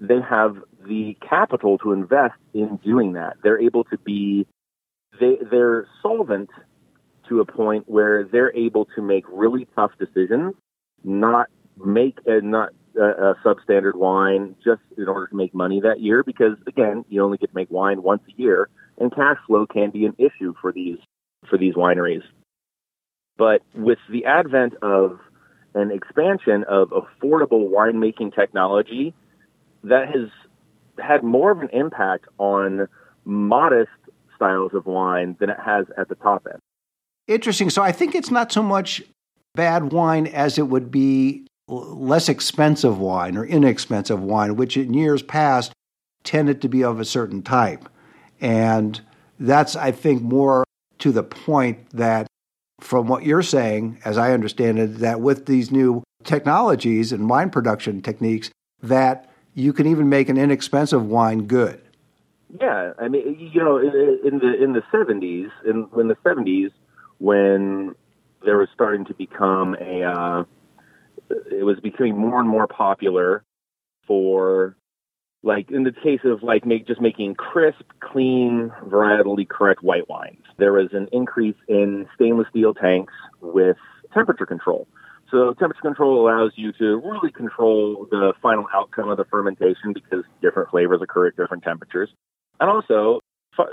they 0.00 0.20
have 0.20 0.56
the 0.86 1.16
capital 1.28 1.78
to 1.78 1.92
invest 1.92 2.34
in 2.54 2.76
doing 2.76 3.14
that. 3.14 3.36
They're 3.42 3.60
able 3.60 3.84
to 3.84 3.98
be 3.98 4.46
they 5.20 5.36
they're 5.50 5.86
solvent 6.00 6.50
to 7.28 7.40
a 7.40 7.44
point 7.44 7.88
where 7.88 8.24
they're 8.24 8.56
able 8.56 8.86
to 8.96 9.02
make 9.02 9.24
really 9.28 9.66
tough 9.74 9.90
decisions, 9.98 10.54
not 11.02 11.48
make 11.84 12.18
a 12.26 12.40
not 12.40 12.70
a, 12.96 13.30
a 13.30 13.34
substandard 13.44 13.96
wine 13.96 14.54
just 14.64 14.82
in 14.96 15.08
order 15.08 15.26
to 15.26 15.34
make 15.34 15.54
money 15.54 15.80
that 15.80 16.00
year 16.00 16.22
because 16.22 16.56
again, 16.68 17.04
you 17.08 17.22
only 17.22 17.38
get 17.38 17.50
to 17.50 17.56
make 17.56 17.70
wine 17.70 18.02
once 18.02 18.22
a 18.28 18.40
year 18.40 18.68
and 18.98 19.12
cash 19.12 19.38
flow 19.46 19.66
can 19.66 19.90
be 19.90 20.06
an 20.06 20.14
issue 20.18 20.54
for 20.60 20.72
these 20.72 20.98
for 21.48 21.58
these 21.58 21.74
wineries. 21.74 22.22
But 23.36 23.62
with 23.74 23.98
the 24.10 24.24
advent 24.24 24.74
of 24.82 25.18
an 25.74 25.90
expansion 25.90 26.64
of 26.68 26.90
affordable 26.90 27.70
winemaking 27.70 28.34
technology, 28.34 29.14
that 29.84 30.08
has 30.08 30.28
had 30.98 31.22
more 31.24 31.50
of 31.50 31.60
an 31.60 31.70
impact 31.72 32.26
on 32.38 32.88
modest 33.24 33.90
styles 34.36 34.74
of 34.74 34.86
wine 34.86 35.36
than 35.40 35.50
it 35.50 35.56
has 35.64 35.86
at 35.96 36.08
the 36.08 36.14
top 36.16 36.46
end. 36.50 36.60
Interesting. 37.26 37.70
So 37.70 37.82
I 37.82 37.92
think 37.92 38.14
it's 38.14 38.30
not 38.30 38.52
so 38.52 38.62
much 38.62 39.02
bad 39.54 39.92
wine 39.92 40.26
as 40.26 40.58
it 40.58 40.68
would 40.68 40.90
be 40.90 41.46
less 41.68 42.28
expensive 42.28 42.98
wine 42.98 43.36
or 43.36 43.46
inexpensive 43.46 44.22
wine, 44.22 44.56
which 44.56 44.76
in 44.76 44.92
years 44.94 45.22
past 45.22 45.72
tended 46.24 46.60
to 46.62 46.68
be 46.68 46.82
of 46.84 47.00
a 47.00 47.04
certain 47.04 47.42
type. 47.42 47.88
And 48.40 49.00
that's, 49.38 49.76
I 49.76 49.92
think, 49.92 50.22
more 50.22 50.64
to 50.98 51.12
the 51.12 51.22
point 51.22 51.88
that 51.90 52.26
from 52.82 53.06
what 53.06 53.24
you're 53.24 53.42
saying, 53.42 53.98
as 54.04 54.18
I 54.18 54.32
understand 54.32 54.78
it, 54.78 54.98
that 54.98 55.20
with 55.20 55.46
these 55.46 55.70
new 55.70 56.02
technologies 56.24 57.12
and 57.12 57.28
wine 57.28 57.50
production 57.50 58.02
techniques, 58.02 58.50
that 58.82 59.30
you 59.54 59.72
can 59.72 59.86
even 59.86 60.08
make 60.08 60.28
an 60.28 60.36
inexpensive 60.36 61.06
wine 61.06 61.46
good. 61.46 61.80
Yeah, 62.60 62.92
I 62.98 63.08
mean, 63.08 63.50
you 63.52 63.62
know, 63.62 63.78
in 63.78 64.38
the 64.38 64.62
in 64.62 64.72
the 64.74 64.82
seventies, 64.90 65.48
in, 65.64 65.88
in 65.98 66.08
the 66.08 66.16
seventies, 66.22 66.70
when 67.18 67.94
there 68.44 68.58
was 68.58 68.68
starting 68.74 69.04
to 69.06 69.14
become 69.14 69.74
a, 69.80 70.02
uh, 70.02 70.44
it 71.50 71.64
was 71.64 71.78
becoming 71.80 72.18
more 72.18 72.40
and 72.40 72.48
more 72.48 72.66
popular 72.66 73.44
for, 74.06 74.76
like, 75.42 75.70
in 75.70 75.82
the 75.82 75.92
case 75.92 76.20
of 76.24 76.42
like 76.42 76.64
make 76.64 76.86
just 76.86 77.00
making 77.00 77.34
crisp, 77.34 77.82
clean, 78.00 78.72
varietally 78.86 79.48
correct 79.48 79.82
white 79.82 80.08
wines. 80.08 80.42
There 80.58 80.72
was 80.72 80.88
an 80.92 81.08
increase 81.12 81.56
in 81.68 82.06
stainless 82.14 82.46
steel 82.50 82.74
tanks 82.74 83.12
with 83.40 83.76
temperature 84.14 84.46
control. 84.46 84.86
So 85.30 85.54
temperature 85.54 85.80
control 85.80 86.20
allows 86.20 86.52
you 86.56 86.72
to 86.74 86.96
really 86.96 87.32
control 87.32 88.06
the 88.10 88.34
final 88.42 88.66
outcome 88.74 89.08
of 89.08 89.16
the 89.16 89.24
fermentation 89.24 89.94
because 89.94 90.24
different 90.42 90.70
flavors 90.70 91.00
occur 91.02 91.28
at 91.28 91.36
different 91.36 91.64
temperatures. 91.64 92.10
And 92.60 92.68
also, 92.70 93.20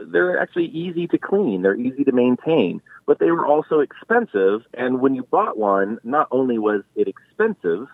they're 0.07 0.39
actually 0.39 0.67
easy 0.67 1.07
to 1.07 1.17
clean. 1.17 1.61
They're 1.61 1.75
easy 1.75 2.03
to 2.05 2.11
maintain, 2.11 2.81
but 3.05 3.19
they 3.19 3.31
were 3.31 3.45
also 3.45 3.79
expensive. 3.79 4.61
And 4.73 5.01
when 5.01 5.15
you 5.15 5.23
bought 5.23 5.57
one, 5.57 5.99
not 6.03 6.27
only 6.31 6.57
was 6.57 6.83
it 6.95 7.07
expensive, 7.07 7.87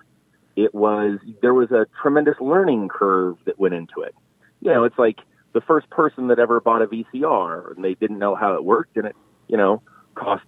it 0.55 0.73
was, 0.73 1.19
there 1.41 1.53
was 1.53 1.71
a 1.71 1.85
tremendous 2.01 2.35
learning 2.39 2.87
curve 2.87 3.37
that 3.45 3.59
went 3.59 3.73
into 3.73 4.01
it. 4.01 4.15
You 4.61 4.71
know, 4.71 4.83
it's 4.83 4.97
like 4.97 5.19
the 5.53 5.61
first 5.61 5.89
person 5.89 6.27
that 6.27 6.39
ever 6.39 6.59
bought 6.59 6.81
a 6.81 6.87
VCR 6.87 7.75
and 7.75 7.83
they 7.83 7.93
didn't 7.93 8.19
know 8.19 8.35
how 8.35 8.53
it 8.55 8.63
worked 8.63 8.97
and 8.97 9.07
it, 9.07 9.15
you 9.47 9.57
know, 9.57 9.81
costs, 10.15 10.47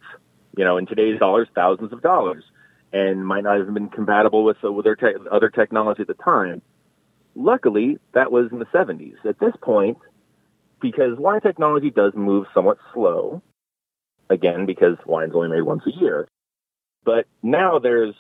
you 0.58 0.64
know, 0.64 0.78
in 0.78 0.86
today's 0.86 1.20
dollars, 1.20 1.48
thousands 1.54 1.94
of 1.94 2.02
dollars 2.02 2.44
and 2.94 3.26
might 3.26 3.44
not 3.44 3.58
have 3.58 3.74
been 3.74 3.90
compatible 3.90 4.44
with, 4.44 4.58
with 4.64 4.86
their 4.86 4.96
te- 4.96 5.18
other 5.32 5.50
technology 5.50 6.02
at 6.02 6.08
the 6.08 6.14
time. 6.14 6.62
Luckily, 7.36 8.00
that 8.14 8.32
was 8.32 8.50
in 8.52 8.60
the 8.60 8.66
70s. 8.66 9.26
At 9.28 9.40
this 9.40 9.54
point, 9.62 9.98
because 10.82 11.18
wine 11.18 11.42
technology 11.42 11.92
does 11.92 12.14
move 12.16 12.46
somewhat 12.54 12.78
slow, 12.94 13.42
again, 14.30 14.66
because 14.66 14.98
wine's 15.06 15.34
only 15.36 15.50
made 15.50 15.62
once 15.62 15.84
a 15.86 16.00
year. 16.00 16.28
But 17.04 17.26
now 17.44 17.80
there's 17.80 18.16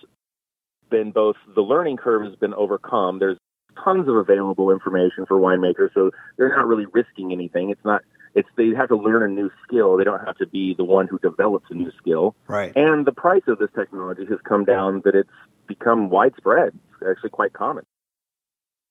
been 0.89 1.11
both 1.11 1.35
the 1.55 1.61
learning 1.61 1.97
curve 1.97 2.25
has 2.25 2.35
been 2.35 2.53
overcome. 2.53 3.19
There's 3.19 3.37
tons 3.83 4.07
of 4.07 4.15
available 4.15 4.71
information 4.71 5.25
for 5.25 5.37
winemakers, 5.37 5.93
so 5.93 6.11
they're 6.37 6.55
not 6.55 6.67
really 6.67 6.85
risking 6.93 7.31
anything. 7.31 7.69
It's 7.69 7.83
not 7.85 8.01
it's 8.35 8.47
they 8.55 8.69
have 8.75 8.89
to 8.89 8.95
learn 8.95 9.23
a 9.23 9.27
new 9.27 9.49
skill. 9.63 9.97
They 9.97 10.03
don't 10.03 10.23
have 10.25 10.37
to 10.37 10.47
be 10.47 10.75
the 10.75 10.83
one 10.83 11.07
who 11.07 11.17
develops 11.19 11.65
a 11.71 11.73
new 11.73 11.91
skill. 11.97 12.35
Right. 12.47 12.71
And 12.75 13.05
the 13.05 13.11
price 13.11 13.43
of 13.47 13.57
this 13.57 13.69
technology 13.75 14.25
has 14.29 14.39
come 14.43 14.63
down 14.63 15.01
that 15.05 15.15
it's 15.15 15.29
become 15.67 16.09
widespread. 16.09 16.77
It's 16.93 17.09
actually 17.09 17.31
quite 17.31 17.53
common. 17.53 17.83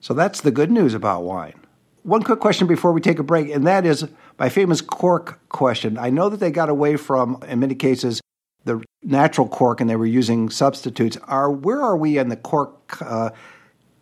So 0.01 0.15
that's 0.15 0.41
the 0.41 0.51
good 0.51 0.71
news 0.71 0.95
about 0.95 1.23
wine. 1.23 1.55
One 2.03 2.23
quick 2.23 2.41
question 2.41 2.67
before 2.67 2.93
we 2.93 3.01
take 3.01 3.19
a 3.19 3.25
break, 3.25 3.49
and 3.49 3.67
that 3.67 3.85
is 3.87 4.07
my 4.39 4.49
famous 4.49 4.81
cork 4.81 5.41
question. 5.49 5.99
I 5.99 6.11
know 6.11 6.29
that 6.29 6.39
they 6.39 6.51
got 6.51 6.69
away 6.69 6.97
from, 6.97 7.43
in 7.49 7.59
many 7.61 7.75
cases, 7.75 8.21
the 8.67 8.85
natural 9.03 9.49
cork 9.49 9.81
and 9.81 9.89
they 9.89 9.97
were 9.97 10.05
using 10.05 10.51
substitutes. 10.51 11.17
Are 11.25 11.51
where 11.51 11.81
are 11.81 11.97
we 11.97 12.19
in 12.19 12.29
the 12.29 12.37
cork 12.37 13.01
uh, 13.01 13.31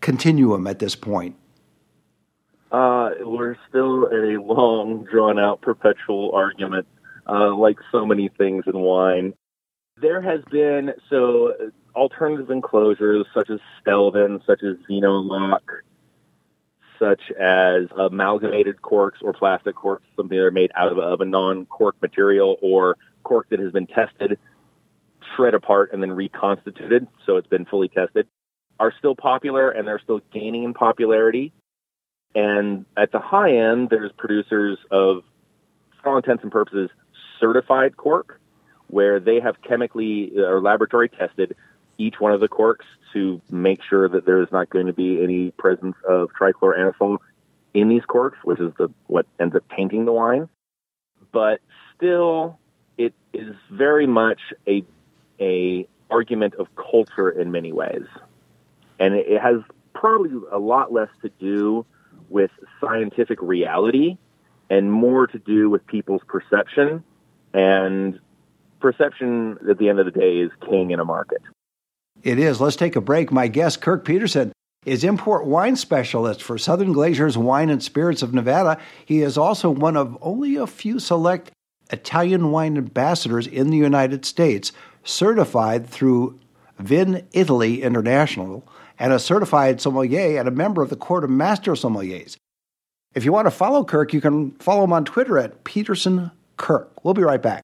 continuum 0.00 0.66
at 0.66 0.80
this 0.80 0.96
point? 0.96 1.36
Uh, 2.72 3.10
we're 3.20 3.56
still 3.68 4.06
in 4.06 4.34
a 4.34 4.42
long, 4.42 5.04
drawn 5.04 5.38
out, 5.38 5.60
perpetual 5.60 6.32
argument, 6.32 6.88
uh, 7.28 7.54
like 7.54 7.76
so 7.92 8.04
many 8.04 8.28
things 8.36 8.64
in 8.66 8.76
wine. 8.76 9.32
There 10.00 10.20
has 10.20 10.40
been, 10.50 10.92
so 11.08 11.52
alternative 11.94 12.50
enclosures 12.50 13.26
such 13.32 13.48
as 13.50 13.60
Stelvin, 13.80 14.40
such 14.44 14.62
as 14.64 14.74
Xenolock, 14.90 15.60
such 16.98 17.20
as 17.38 17.84
amalgamated 17.96 18.82
corks 18.82 19.20
or 19.22 19.32
plastic 19.32 19.76
corks, 19.76 20.04
something 20.16 20.36
that 20.36 20.44
are 20.44 20.50
made 20.50 20.72
out 20.74 20.90
of, 20.90 20.98
of 20.98 21.20
a 21.20 21.24
non-cork 21.24 21.94
material 22.02 22.56
or 22.60 22.96
cork 23.22 23.46
that 23.50 23.60
has 23.60 23.70
been 23.70 23.86
tested, 23.86 24.36
shred 25.36 25.54
apart, 25.54 25.92
and 25.92 26.02
then 26.02 26.12
reconstituted, 26.12 27.06
so 27.26 27.36
it's 27.36 27.48
been 27.48 27.64
fully 27.64 27.88
tested, 27.88 28.26
are 28.80 28.92
still 28.98 29.14
popular 29.14 29.70
and 29.70 29.86
they're 29.86 30.00
still 30.00 30.20
gaining 30.32 30.64
in 30.64 30.74
popularity. 30.74 31.52
And 32.34 32.84
at 32.96 33.12
the 33.12 33.20
high 33.20 33.56
end, 33.56 33.90
there's 33.90 34.10
producers 34.16 34.78
of, 34.90 35.22
for 36.02 36.10
all 36.10 36.16
intents 36.16 36.42
and 36.42 36.50
purposes, 36.50 36.90
certified 37.38 37.96
cork, 37.96 38.40
where 38.88 39.20
they 39.20 39.40
have 39.40 39.56
chemically 39.66 40.32
uh, 40.36 40.42
or 40.42 40.60
laboratory 40.60 41.08
tested 41.08 41.54
each 41.96 42.16
one 42.18 42.32
of 42.32 42.40
the 42.40 42.48
corks 42.48 42.86
to 43.12 43.40
make 43.50 43.80
sure 43.88 44.08
that 44.08 44.26
there 44.26 44.42
is 44.42 44.48
not 44.50 44.68
going 44.68 44.86
to 44.86 44.92
be 44.92 45.22
any 45.22 45.52
presence 45.52 45.94
of 46.08 46.28
trichloroanisole 46.38 47.18
in 47.72 47.88
these 47.88 48.04
corks, 48.04 48.38
which 48.42 48.60
is 48.60 48.72
the 48.78 48.88
what 49.06 49.26
ends 49.38 49.54
up 49.54 49.62
tainting 49.76 50.04
the 50.04 50.12
wine. 50.12 50.48
But 51.32 51.60
still, 51.96 52.58
it 52.98 53.14
is 53.32 53.54
very 53.70 54.06
much 54.06 54.40
a 54.66 54.84
a 55.40 55.86
argument 56.10 56.54
of 56.56 56.68
culture 56.76 57.30
in 57.30 57.50
many 57.50 57.72
ways, 57.72 58.06
and 58.98 59.14
it 59.14 59.40
has 59.40 59.56
probably 59.94 60.30
a 60.52 60.58
lot 60.58 60.92
less 60.92 61.08
to 61.22 61.30
do 61.40 61.84
with 62.28 62.50
scientific 62.80 63.40
reality 63.40 64.16
and 64.70 64.90
more 64.90 65.26
to 65.26 65.38
do 65.38 65.70
with 65.70 65.86
people's 65.86 66.22
perception. 66.26 67.04
And 67.52 68.18
perception, 68.80 69.58
at 69.68 69.78
the 69.78 69.88
end 69.88 69.98
of 70.00 70.06
the 70.06 70.10
day, 70.10 70.38
is 70.38 70.50
king 70.68 70.90
in 70.90 71.00
a 71.00 71.04
market. 71.04 71.42
It 72.22 72.38
is. 72.38 72.60
Let's 72.60 72.76
take 72.76 72.96
a 72.96 73.00
break. 73.00 73.30
My 73.30 73.48
guest, 73.48 73.80
Kirk 73.80 74.04
Peterson, 74.04 74.52
is 74.84 75.04
import 75.04 75.46
wine 75.46 75.76
specialist 75.76 76.42
for 76.42 76.58
Southern 76.58 76.94
Glazer's 76.94 77.38
Wine 77.38 77.70
and 77.70 77.82
Spirits 77.82 78.22
of 78.22 78.34
Nevada. 78.34 78.78
He 79.04 79.22
is 79.22 79.38
also 79.38 79.70
one 79.70 79.96
of 79.96 80.18
only 80.20 80.56
a 80.56 80.66
few 80.66 80.98
select 80.98 81.50
Italian 81.90 82.50
wine 82.50 82.76
ambassadors 82.76 83.46
in 83.46 83.70
the 83.70 83.76
United 83.76 84.24
States, 84.24 84.72
certified 85.04 85.86
through 85.86 86.38
Vinitaly 86.82 87.82
International 87.82 88.66
and 88.98 89.12
a 89.12 89.18
certified 89.18 89.80
sommelier 89.80 90.38
and 90.38 90.48
a 90.48 90.52
member 90.52 90.82
of 90.82 90.90
the 90.90 90.96
Court 90.96 91.24
of 91.24 91.30
Master 91.30 91.72
Sommeliers. 91.72 92.36
If 93.14 93.24
you 93.24 93.32
want 93.32 93.46
to 93.46 93.50
follow 93.50 93.84
Kirk, 93.84 94.12
you 94.12 94.20
can 94.20 94.52
follow 94.52 94.84
him 94.84 94.92
on 94.92 95.04
Twitter 95.04 95.38
at 95.38 95.64
Peterson 95.64 96.30
Kirk. 96.56 97.04
We'll 97.04 97.14
be 97.14 97.22
right 97.22 97.40
back. 97.40 97.62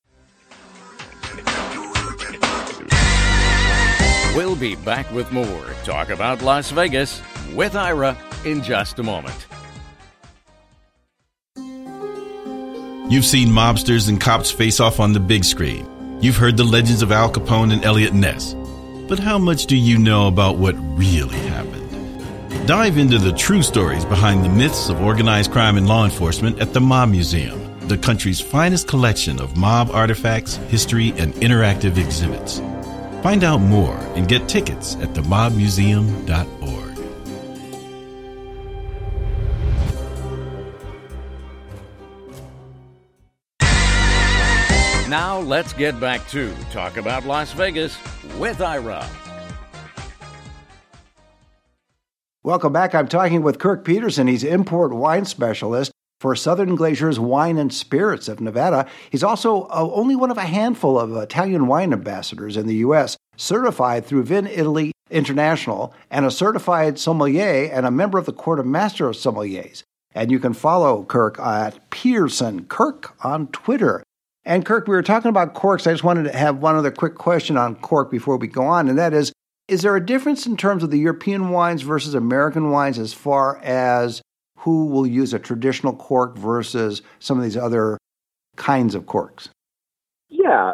We'll 4.36 4.54
be 4.54 4.76
back 4.76 5.10
with 5.10 5.32
more 5.32 5.66
Talk 5.84 6.10
About 6.10 6.40
Las 6.42 6.70
Vegas 6.70 7.20
with 7.54 7.74
Ira 7.74 8.16
in 8.44 8.62
just 8.62 9.00
a 9.00 9.02
moment. 9.02 9.46
You've 13.10 13.24
seen 13.24 13.48
mobsters 13.48 14.08
and 14.08 14.20
cops 14.20 14.52
face 14.52 14.78
off 14.78 15.00
on 15.00 15.12
the 15.12 15.18
big 15.18 15.42
screen. 15.42 15.99
You've 16.20 16.36
heard 16.36 16.58
the 16.58 16.64
legends 16.64 17.00
of 17.00 17.12
Al 17.12 17.32
Capone 17.32 17.72
and 17.72 17.82
Eliot 17.82 18.12
Ness. 18.12 18.54
But 19.08 19.18
how 19.18 19.38
much 19.38 19.64
do 19.64 19.74
you 19.74 19.96
know 19.96 20.26
about 20.26 20.58
what 20.58 20.74
really 20.98 21.38
happened? 21.38 22.66
Dive 22.66 22.98
into 22.98 23.18
the 23.18 23.32
true 23.32 23.62
stories 23.62 24.04
behind 24.04 24.44
the 24.44 24.50
myths 24.50 24.90
of 24.90 25.00
organized 25.00 25.50
crime 25.50 25.78
and 25.78 25.88
law 25.88 26.04
enforcement 26.04 26.60
at 26.60 26.74
the 26.74 26.80
Mob 26.80 27.08
Museum, 27.08 27.88
the 27.88 27.96
country's 27.96 28.38
finest 28.38 28.86
collection 28.86 29.40
of 29.40 29.56
mob 29.56 29.90
artifacts, 29.92 30.56
history, 30.68 31.14
and 31.16 31.32
interactive 31.36 31.96
exhibits. 31.96 32.58
Find 33.22 33.42
out 33.42 33.62
more 33.62 33.96
and 34.14 34.28
get 34.28 34.46
tickets 34.46 34.96
at 34.96 35.14
themobmuseum.org. 35.14 36.79
Now 45.20 45.38
let's 45.38 45.74
get 45.74 46.00
back 46.00 46.26
to 46.28 46.50
Talk 46.72 46.96
About 46.96 47.26
Las 47.26 47.52
Vegas 47.52 47.94
with 48.38 48.62
Ira. 48.62 49.06
Welcome 52.42 52.72
back. 52.72 52.94
I'm 52.94 53.06
talking 53.06 53.42
with 53.42 53.58
Kirk 53.58 53.84
Peterson. 53.84 54.28
He's 54.28 54.42
import 54.42 54.94
wine 54.94 55.26
specialist 55.26 55.92
for 56.20 56.34
Southern 56.34 56.74
Glazer's 56.74 57.20
Wine 57.20 57.58
and 57.58 57.70
Spirits 57.70 58.28
of 58.28 58.40
Nevada. 58.40 58.86
He's 59.10 59.22
also 59.22 59.64
uh, 59.64 59.90
only 59.92 60.16
one 60.16 60.30
of 60.30 60.38
a 60.38 60.46
handful 60.46 60.98
of 60.98 61.14
Italian 61.14 61.66
wine 61.66 61.92
ambassadors 61.92 62.56
in 62.56 62.66
the 62.66 62.76
U.S., 62.76 63.18
certified 63.36 64.06
through 64.06 64.24
Vinitaly 64.24 64.90
International, 65.10 65.92
and 66.10 66.24
a 66.24 66.30
certified 66.30 66.98
sommelier 66.98 67.70
and 67.70 67.84
a 67.84 67.90
member 67.90 68.16
of 68.16 68.24
the 68.24 68.32
Court 68.32 68.58
of 68.58 68.64
Master 68.64 69.06
of 69.06 69.16
Sommeliers. 69.16 69.82
And 70.14 70.30
you 70.30 70.38
can 70.38 70.54
follow 70.54 71.04
Kirk 71.04 71.38
at 71.38 71.90
Peterson 71.90 72.64
Kirk 72.64 73.14
on 73.22 73.48
Twitter. 73.48 74.02
And 74.44 74.64
Kirk, 74.64 74.86
we 74.86 74.94
were 74.94 75.02
talking 75.02 75.28
about 75.28 75.54
corks. 75.54 75.86
I 75.86 75.92
just 75.92 76.04
wanted 76.04 76.24
to 76.24 76.36
have 76.36 76.58
one 76.58 76.76
other 76.76 76.90
quick 76.90 77.14
question 77.14 77.56
on 77.56 77.76
cork 77.76 78.10
before 78.10 78.36
we 78.36 78.46
go 78.46 78.62
on, 78.62 78.88
and 78.88 78.98
that 78.98 79.12
is 79.12 79.32
is 79.68 79.82
there 79.82 79.94
a 79.94 80.04
difference 80.04 80.46
in 80.46 80.56
terms 80.56 80.82
of 80.82 80.90
the 80.90 80.98
European 80.98 81.50
wines 81.50 81.82
versus 81.82 82.14
American 82.14 82.70
wines 82.70 82.98
as 82.98 83.12
far 83.12 83.58
as 83.58 84.20
who 84.58 84.86
will 84.86 85.06
use 85.06 85.32
a 85.32 85.38
traditional 85.38 85.94
cork 85.94 86.36
versus 86.36 87.02
some 87.20 87.38
of 87.38 87.44
these 87.44 87.56
other 87.56 87.96
kinds 88.56 88.96
of 88.96 89.06
corks? 89.06 89.48
Yeah, 90.28 90.72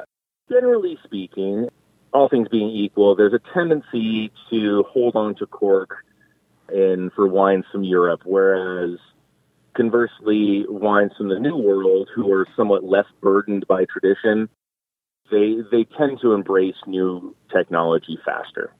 generally 0.50 0.98
speaking, 1.04 1.68
all 2.14 2.30
things 2.30 2.48
being 2.48 2.70
equal, 2.70 3.14
there's 3.14 3.34
a 3.34 3.40
tendency 3.52 4.32
to 4.48 4.84
hold 4.84 5.14
on 5.14 5.34
to 5.36 5.46
cork 5.46 6.04
in 6.72 7.10
for 7.14 7.26
wines 7.26 7.64
from 7.70 7.84
Europe, 7.84 8.22
whereas 8.24 8.98
conversely, 9.76 10.64
wines 10.68 11.12
from 11.16 11.28
the 11.28 11.38
New 11.38 11.56
World, 11.56 12.08
who 12.14 12.32
are 12.32 12.46
somewhat 12.56 12.84
less 12.84 13.06
burdened 13.20 13.66
by 13.68 13.84
tradition, 13.84 14.48
they 15.30 15.56
they 15.70 15.84
tend 15.96 16.20
to 16.22 16.32
embrace 16.32 16.76
new 16.86 17.34
technology 17.52 18.18
faster. 18.24 18.72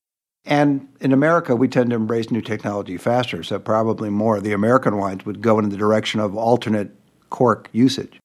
And 0.45 0.89
in 1.01 1.13
America, 1.13 1.57
we 1.57 1.67
tend 1.67 1.91
to 1.91 1.97
embrace 1.97 2.31
new 2.31 2.41
technology 2.41 2.97
faster, 2.97 3.43
so 3.43 3.59
probably 3.59 4.11
more. 4.11 4.41
The 4.41 4.53
American 4.53 4.97
wines 4.97 5.27
would 5.27 5.43
go 5.43 5.59
in 5.59 5.69
the 5.69 5.77
direction 5.77 6.21
of 6.21 6.37
alternate 6.37 6.93
cork 7.31 7.69
usage. 7.73 8.21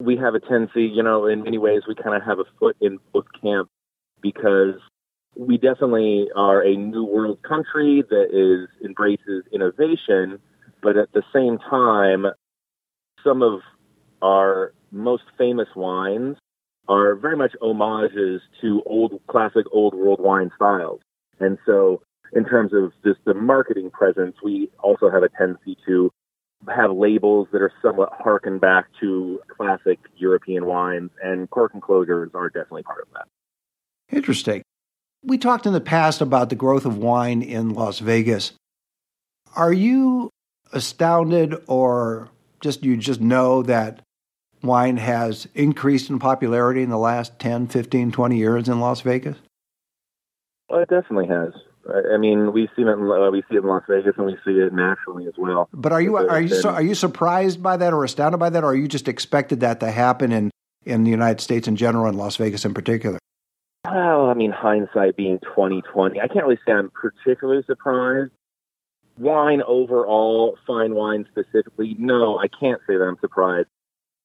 We 0.00 0.16
have 0.16 0.34
a 0.34 0.40
tendency, 0.40 0.84
you 0.84 1.02
know, 1.02 1.26
in 1.26 1.42
many 1.42 1.58
ways, 1.58 1.82
we 1.86 1.94
kind 1.94 2.16
of 2.16 2.22
have 2.22 2.38
a 2.38 2.44
foot 2.58 2.76
in 2.80 2.98
both 3.12 3.26
camps 3.42 3.70
because 4.22 4.76
we 5.36 5.58
definitely 5.58 6.28
are 6.34 6.62
a 6.62 6.74
new 6.74 7.04
world 7.04 7.42
country 7.42 8.02
that 8.08 8.28
is 8.32 8.68
embraces 8.84 9.44
innovation, 9.52 10.38
but 10.82 10.96
at 10.96 11.12
the 11.12 11.22
same 11.32 11.58
time, 11.58 12.26
some 13.24 13.42
of 13.42 13.60
our 14.22 14.72
most 14.90 15.24
famous 15.36 15.68
wines 15.76 16.36
are 16.88 17.14
very 17.14 17.36
much 17.36 17.52
homages 17.60 18.40
to 18.60 18.82
old 18.86 19.20
classic 19.28 19.66
old 19.72 19.94
world 19.94 20.20
wine 20.20 20.50
styles. 20.56 21.00
And 21.38 21.58
so, 21.66 22.02
in 22.32 22.44
terms 22.44 22.72
of 22.72 22.92
just 23.04 23.24
the 23.24 23.34
marketing 23.34 23.90
presence, 23.90 24.36
we 24.42 24.70
also 24.80 25.10
have 25.10 25.22
a 25.22 25.28
tendency 25.28 25.76
to 25.86 26.10
have 26.66 26.90
labels 26.90 27.48
that 27.52 27.62
are 27.62 27.72
somewhat 27.80 28.10
harken 28.12 28.58
back 28.58 28.86
to 29.00 29.40
classic 29.56 29.98
European 30.16 30.66
wines, 30.66 31.10
and 31.22 31.48
cork 31.50 31.72
enclosures 31.74 32.30
are 32.34 32.48
definitely 32.48 32.82
part 32.82 33.00
of 33.02 33.08
that. 33.14 33.28
Interesting. 34.14 34.62
We 35.22 35.38
talked 35.38 35.66
in 35.66 35.72
the 35.72 35.80
past 35.80 36.20
about 36.20 36.48
the 36.48 36.56
growth 36.56 36.84
of 36.84 36.96
wine 36.96 37.42
in 37.42 37.70
Las 37.74 37.98
Vegas. 37.98 38.52
Are 39.54 39.72
you 39.72 40.30
astounded 40.72 41.54
or 41.66 42.28
just 42.60 42.82
you 42.82 42.96
just 42.96 43.20
know 43.20 43.62
that 43.62 44.02
wine 44.62 44.96
has 44.96 45.46
increased 45.54 46.10
in 46.10 46.18
popularity 46.18 46.82
in 46.82 46.90
the 46.90 46.98
last 46.98 47.38
10, 47.38 47.68
15, 47.68 48.12
20 48.12 48.36
years 48.36 48.68
in 48.68 48.80
Las 48.80 49.00
Vegas? 49.02 49.36
Well, 50.68 50.80
it 50.80 50.88
definitely 50.88 51.28
has. 51.28 51.52
I 52.14 52.18
mean, 52.18 52.52
we 52.52 52.68
see 52.76 52.82
it. 52.82 52.88
In, 52.88 53.10
uh, 53.10 53.30
we 53.30 53.42
see 53.48 53.56
it 53.56 53.62
in 53.62 53.66
Las 53.66 53.82
Vegas, 53.88 54.12
and 54.18 54.26
we 54.26 54.36
see 54.44 54.58
it 54.58 54.74
nationally 54.74 55.26
as 55.26 55.32
well. 55.38 55.70
But 55.72 55.92
are 55.92 56.02
you 56.02 56.16
are 56.16 56.40
you 56.40 56.54
are 56.66 56.82
you 56.82 56.94
surprised 56.94 57.62
by 57.62 57.78
that 57.78 57.94
or 57.94 58.04
astounded 58.04 58.38
by 58.38 58.50
that, 58.50 58.62
or 58.62 58.72
are 58.72 58.76
you 58.76 58.88
just 58.88 59.08
expected 59.08 59.60
that 59.60 59.80
to 59.80 59.90
happen 59.90 60.30
in 60.30 60.50
in 60.84 61.04
the 61.04 61.10
United 61.10 61.40
States 61.40 61.66
in 61.66 61.76
general 61.76 62.06
and 62.06 62.18
Las 62.18 62.36
Vegas 62.36 62.66
in 62.66 62.74
particular? 62.74 63.18
Well, 63.86 64.26
I 64.26 64.34
mean, 64.34 64.50
hindsight 64.50 65.16
being 65.16 65.38
twenty 65.54 65.80
twenty, 65.90 66.20
I 66.20 66.28
can't 66.28 66.44
really 66.44 66.58
say 66.66 66.72
I'm 66.72 66.90
particularly 66.90 67.62
surprised. 67.66 68.32
Wine 69.18 69.62
overall, 69.66 70.56
fine 70.66 70.94
wine 70.94 71.26
specifically, 71.30 71.96
no, 71.98 72.38
I 72.38 72.46
can't 72.48 72.80
say 72.86 72.96
that 72.96 73.04
I'm 73.04 73.18
surprised. 73.20 73.68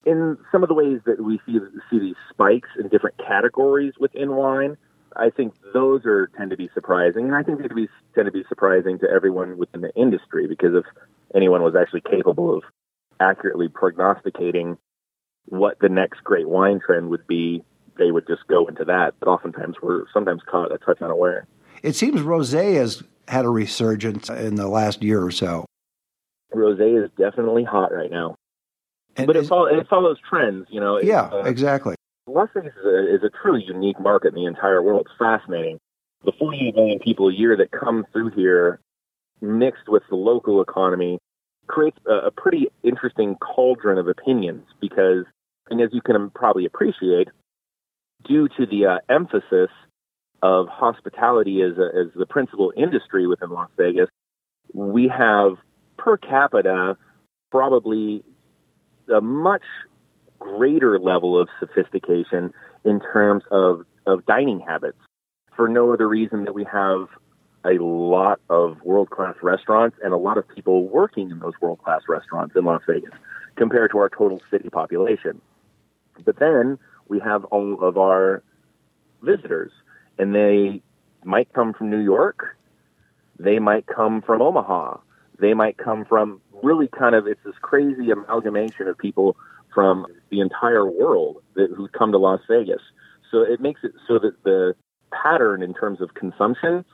In 0.06 0.38
some 0.52 0.64
of 0.64 0.70
the 0.70 0.76
ways 0.76 1.00
that 1.06 1.24
we 1.24 1.40
see 1.46 1.58
see 1.90 2.00
these 2.00 2.16
spikes 2.30 2.70
in 2.78 2.90
different 2.90 3.18
categories 3.18 3.94
within 4.00 4.36
wine, 4.36 4.78
I 5.16 5.30
think 5.30 5.54
those 5.74 6.06
are 6.06 6.28
tend 6.38 6.52
to 6.52 6.58
be 6.58 6.70
surprising, 6.74 7.26
and 7.26 7.36
I 7.36 7.44
think 7.44 7.62
they 7.62 7.74
be, 7.74 7.88
tend 8.14 8.26
to 8.26 8.32
be 8.32 8.44
surprising 8.50 9.00
to 9.00 9.10
everyone 9.10 9.58
within 9.58 9.82
the 9.82 9.94
industry 9.96 10.48
because 10.48 10.76
if 10.76 10.86
anyone 11.34 11.62
was 11.64 11.76
actually 11.76 12.02
capable 12.02 12.58
of 12.58 12.64
accurately 13.20 13.70
prognosticating 13.70 14.78
what 15.46 15.80
the 15.80 15.90
next 15.90 16.24
great 16.24 16.48
wine 16.48 16.80
trend 16.86 17.10
would 17.10 17.26
be, 17.28 17.64
they 17.98 18.12
would 18.12 18.28
just 18.28 18.46
go 18.48 18.68
into 18.68 18.86
that. 18.86 19.14
But 19.20 19.30
oftentimes 19.30 19.78
we're 19.82 20.06
sometimes 20.14 20.42
caught 20.50 20.72
a 20.72 20.78
touch 20.78 21.02
unaware. 21.02 21.48
It 21.82 21.96
seems 21.96 22.22
rosé 22.22 22.76
has 22.76 23.04
had 23.28 23.46
a 23.46 23.50
resurgence 23.50 24.30
in 24.30 24.56
the 24.56 24.68
last 24.68 25.04
year 25.04 25.24
or 25.24 25.32
so. 25.32 25.66
Rosé 26.54 27.04
is 27.04 27.10
definitely 27.18 27.64
hot 27.64 27.92
right 27.92 28.12
now, 28.12 28.36
And 29.16 29.28
but 29.28 29.36
it, 29.36 29.48
follow, 29.48 29.66
it 29.66 29.88
follows 29.88 30.18
trends. 30.30 30.68
You 30.70 30.80
know, 30.80 31.02
yeah, 31.02 31.24
uh, 31.24 31.44
exactly. 31.44 31.96
Las 32.28 32.50
Vegas 32.54 32.74
is 32.74 32.86
a, 32.86 33.16
is 33.16 33.24
a 33.24 33.30
truly 33.42 33.64
unique 33.66 34.00
market 34.00 34.30
in 34.30 34.36
the 34.36 34.46
entire 34.46 34.82
world. 34.82 35.08
It's 35.08 35.18
fascinating. 35.18 35.80
The 36.24 36.32
48 36.40 36.76
million 36.76 37.00
people 37.00 37.28
a 37.28 37.34
year 37.34 37.58
that 37.58 37.72
come 37.72 38.06
through 38.14 38.30
here, 38.30 38.80
mixed 39.42 39.90
with 39.90 40.04
the 40.10 40.16
local 40.16 40.62
economy, 40.62 41.20
creates 41.68 41.98
a, 42.08 42.28
a 42.28 42.32
pretty 42.32 42.68
interesting 42.84 43.36
cauldron 43.36 43.98
of 43.98 44.08
opinions 44.08 44.64
because, 44.80 45.26
and 45.70 45.82
as 45.82 45.90
you 45.92 46.02
can 46.02 46.30
probably 46.30 46.66
appreciate, 46.66 47.28
due 48.26 48.48
to 48.58 48.66
the 48.66 48.86
uh, 48.86 48.98
emphasis 49.10 49.70
of 50.44 50.68
hospitality 50.68 51.62
as, 51.62 51.78
a, 51.78 51.86
as 51.98 52.08
the 52.16 52.26
principal 52.26 52.74
industry 52.76 53.26
within 53.26 53.50
Las 53.50 53.70
Vegas, 53.78 54.10
we 54.74 55.08
have 55.08 55.54
per 55.98 56.18
capita 56.18 56.98
probably 57.50 58.24
a 59.14 59.22
much 59.22 59.64
greater 60.40 61.00
level 61.00 61.40
of 61.40 61.48
sophistication 61.62 62.54
in 62.84 63.00
terms 63.00 63.44
of, 63.52 63.86
of 64.06 64.26
dining 64.26 64.60
habits 64.60 64.98
for 65.56 65.70
no 65.70 65.94
other 65.94 66.10
reason 66.10 66.44
that 66.44 66.54
we 66.54 66.66
have 66.66 67.08
a 67.64 67.82
lot 67.82 68.42
of 68.50 68.82
world 68.84 69.10
class 69.10 69.36
restaurants 69.42 69.96
and 70.04 70.12
a 70.12 70.18
lot 70.18 70.38
of 70.38 70.46
people 70.50 70.90
working 70.90 71.32
in 71.32 71.40
those 71.40 71.54
world 71.62 71.82
class 71.82 72.02
restaurants 72.10 72.54
in 72.58 72.66
Las 72.66 72.82
Vegas 72.86 73.14
compared 73.56 73.92
to 73.92 73.98
our 73.98 74.10
total 74.10 74.42
city 74.52 74.70
population. 74.70 75.40
But 76.26 76.38
then 76.38 76.78
we 77.08 77.22
have 77.22 77.46
all 77.46 77.82
of 77.82 77.98
our 77.98 78.44
visitors, 79.22 79.72
and 80.18 80.34
they 80.34 80.82
might 81.24 81.52
come 81.54 81.74
from 81.74 81.90
New 81.90 82.00
York, 82.00 82.58
they 83.40 83.60
might 83.60 83.86
come 83.88 84.22
from 84.22 84.42
Omaha, 84.42 84.98
they 85.40 85.54
might 85.54 85.78
come 85.78 86.06
from 86.06 86.42
really 86.62 86.88
kind 86.88 87.16
of 87.16 87.28
it's 87.28 87.44
this 87.44 87.56
crazy 87.62 88.12
amalgamation 88.12 88.88
of 88.88 88.98
people 88.98 89.36
from 89.74 90.06
the 90.30 90.40
entire 90.40 90.90
world 90.90 91.42
that, 91.56 91.70
who 91.76 91.88
come 91.88 92.12
to 92.12 92.18
Las 92.18 92.40
Vegas. 92.48 92.82
So 93.32 93.42
it 93.42 93.60
makes 93.60 93.82
it 93.84 93.92
so 94.08 94.20
that 94.20 94.44
the 94.44 94.76
pattern 95.12 95.64
in 95.64 95.74
terms 95.74 96.02
of 96.02 96.14
consumption 96.14 96.86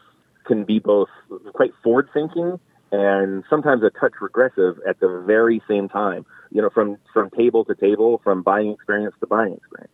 can 0.45 0.63
be 0.63 0.79
both 0.79 1.09
quite 1.53 1.71
forward 1.83 2.09
thinking 2.13 2.59
and 2.91 3.43
sometimes 3.49 3.83
a 3.83 3.89
touch 3.91 4.13
regressive 4.21 4.79
at 4.87 4.99
the 4.99 5.23
very 5.25 5.61
same 5.67 5.89
time. 5.89 6.25
You 6.51 6.61
know, 6.61 6.69
from 6.69 6.97
from 7.13 7.29
table 7.31 7.65
to 7.65 7.75
table, 7.75 8.19
from 8.23 8.41
buying 8.41 8.71
experience 8.71 9.15
to 9.19 9.27
buying 9.27 9.53
experience. 9.53 9.93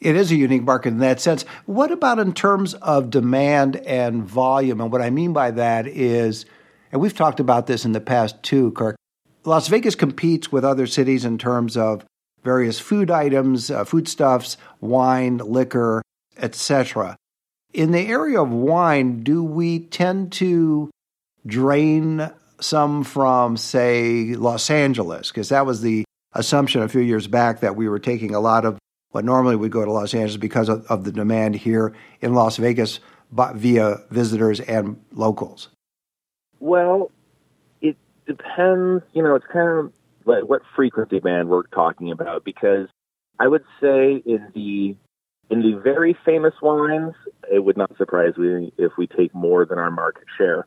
It 0.00 0.14
is 0.14 0.30
a 0.30 0.36
unique 0.36 0.62
market 0.62 0.90
in 0.90 0.98
that 0.98 1.20
sense. 1.20 1.44
What 1.66 1.90
about 1.90 2.18
in 2.18 2.32
terms 2.32 2.74
of 2.74 3.10
demand 3.10 3.76
and 3.76 4.22
volume? 4.22 4.80
And 4.80 4.92
what 4.92 5.02
I 5.02 5.10
mean 5.10 5.32
by 5.32 5.50
that 5.52 5.86
is, 5.88 6.46
and 6.92 7.00
we've 7.00 7.14
talked 7.14 7.40
about 7.40 7.66
this 7.66 7.84
in 7.84 7.92
the 7.92 8.00
past 8.00 8.40
too, 8.42 8.70
Kirk. 8.72 8.96
Las 9.44 9.68
Vegas 9.68 9.94
competes 9.94 10.52
with 10.52 10.64
other 10.64 10.86
cities 10.86 11.24
in 11.24 11.38
terms 11.38 11.76
of 11.76 12.04
various 12.44 12.78
food 12.78 13.10
items, 13.10 13.70
uh, 13.70 13.84
foodstuffs, 13.84 14.56
wine, 14.80 15.38
liquor, 15.38 16.02
etc. 16.36 17.16
In 17.72 17.90
the 17.90 18.06
area 18.06 18.40
of 18.40 18.50
wine, 18.50 19.22
do 19.22 19.42
we 19.42 19.80
tend 19.80 20.32
to 20.32 20.90
drain 21.46 22.30
some 22.60 23.04
from, 23.04 23.56
say, 23.56 24.34
Los 24.34 24.70
Angeles? 24.70 25.28
Because 25.30 25.48
that 25.48 25.66
was 25.66 25.80
the 25.80 26.04
assumption 26.32 26.82
a 26.82 26.88
few 26.88 27.00
years 27.00 27.26
back 27.26 27.60
that 27.60 27.74
we 27.74 27.88
were 27.88 27.98
taking 27.98 28.34
a 28.34 28.40
lot 28.40 28.64
of 28.64 28.78
what 29.10 29.24
normally 29.24 29.56
would 29.56 29.72
go 29.72 29.84
to 29.84 29.92
Los 29.92 30.14
Angeles 30.14 30.36
because 30.36 30.68
of, 30.68 30.86
of 30.86 31.04
the 31.04 31.12
demand 31.12 31.56
here 31.56 31.94
in 32.20 32.34
Las 32.34 32.56
Vegas 32.56 33.00
but 33.30 33.56
via 33.56 33.96
visitors 34.10 34.60
and 34.60 35.02
locals. 35.12 35.68
Well, 36.60 37.10
it 37.80 37.96
depends. 38.26 39.04
You 39.12 39.22
know, 39.22 39.34
it's 39.34 39.46
kind 39.52 39.68
of 39.68 39.92
like 40.24 40.44
what 40.44 40.62
frequency 40.74 41.20
band 41.20 41.48
we're 41.48 41.62
talking 41.64 42.10
about 42.10 42.44
because 42.44 42.88
I 43.38 43.48
would 43.48 43.64
say 43.80 44.22
in 44.24 44.48
the 44.54 44.96
In 45.50 45.62
the 45.62 45.80
very 45.82 46.14
famous 46.26 46.52
wines, 46.60 47.14
it 47.50 47.64
would 47.64 47.78
not 47.78 47.96
surprise 47.96 48.36
me 48.36 48.70
if 48.76 48.92
we 48.98 49.06
take 49.06 49.34
more 49.34 49.64
than 49.64 49.78
our 49.78 49.90
market 49.90 50.24
share. 50.36 50.66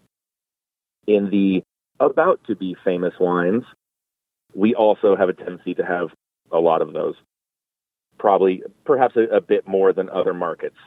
In 1.06 1.30
the 1.30 1.62
about 2.00 2.40
to 2.48 2.56
be 2.56 2.76
famous 2.84 3.14
wines, 3.20 3.64
we 4.56 4.74
also 4.74 5.16
have 5.16 5.30
a 5.30 5.34
tendency 5.34 5.76
to 5.76 5.86
have 5.86 6.10
a 6.52 6.58
lot 6.60 6.82
of 6.82 6.94
those. 6.94 7.14
Probably, 8.20 8.64
perhaps 8.86 9.16
a, 9.16 9.36
a 9.36 9.42
bit 9.42 9.68
more 9.68 9.94
than 9.94 10.10
other 10.10 10.34
markets. 10.34 10.78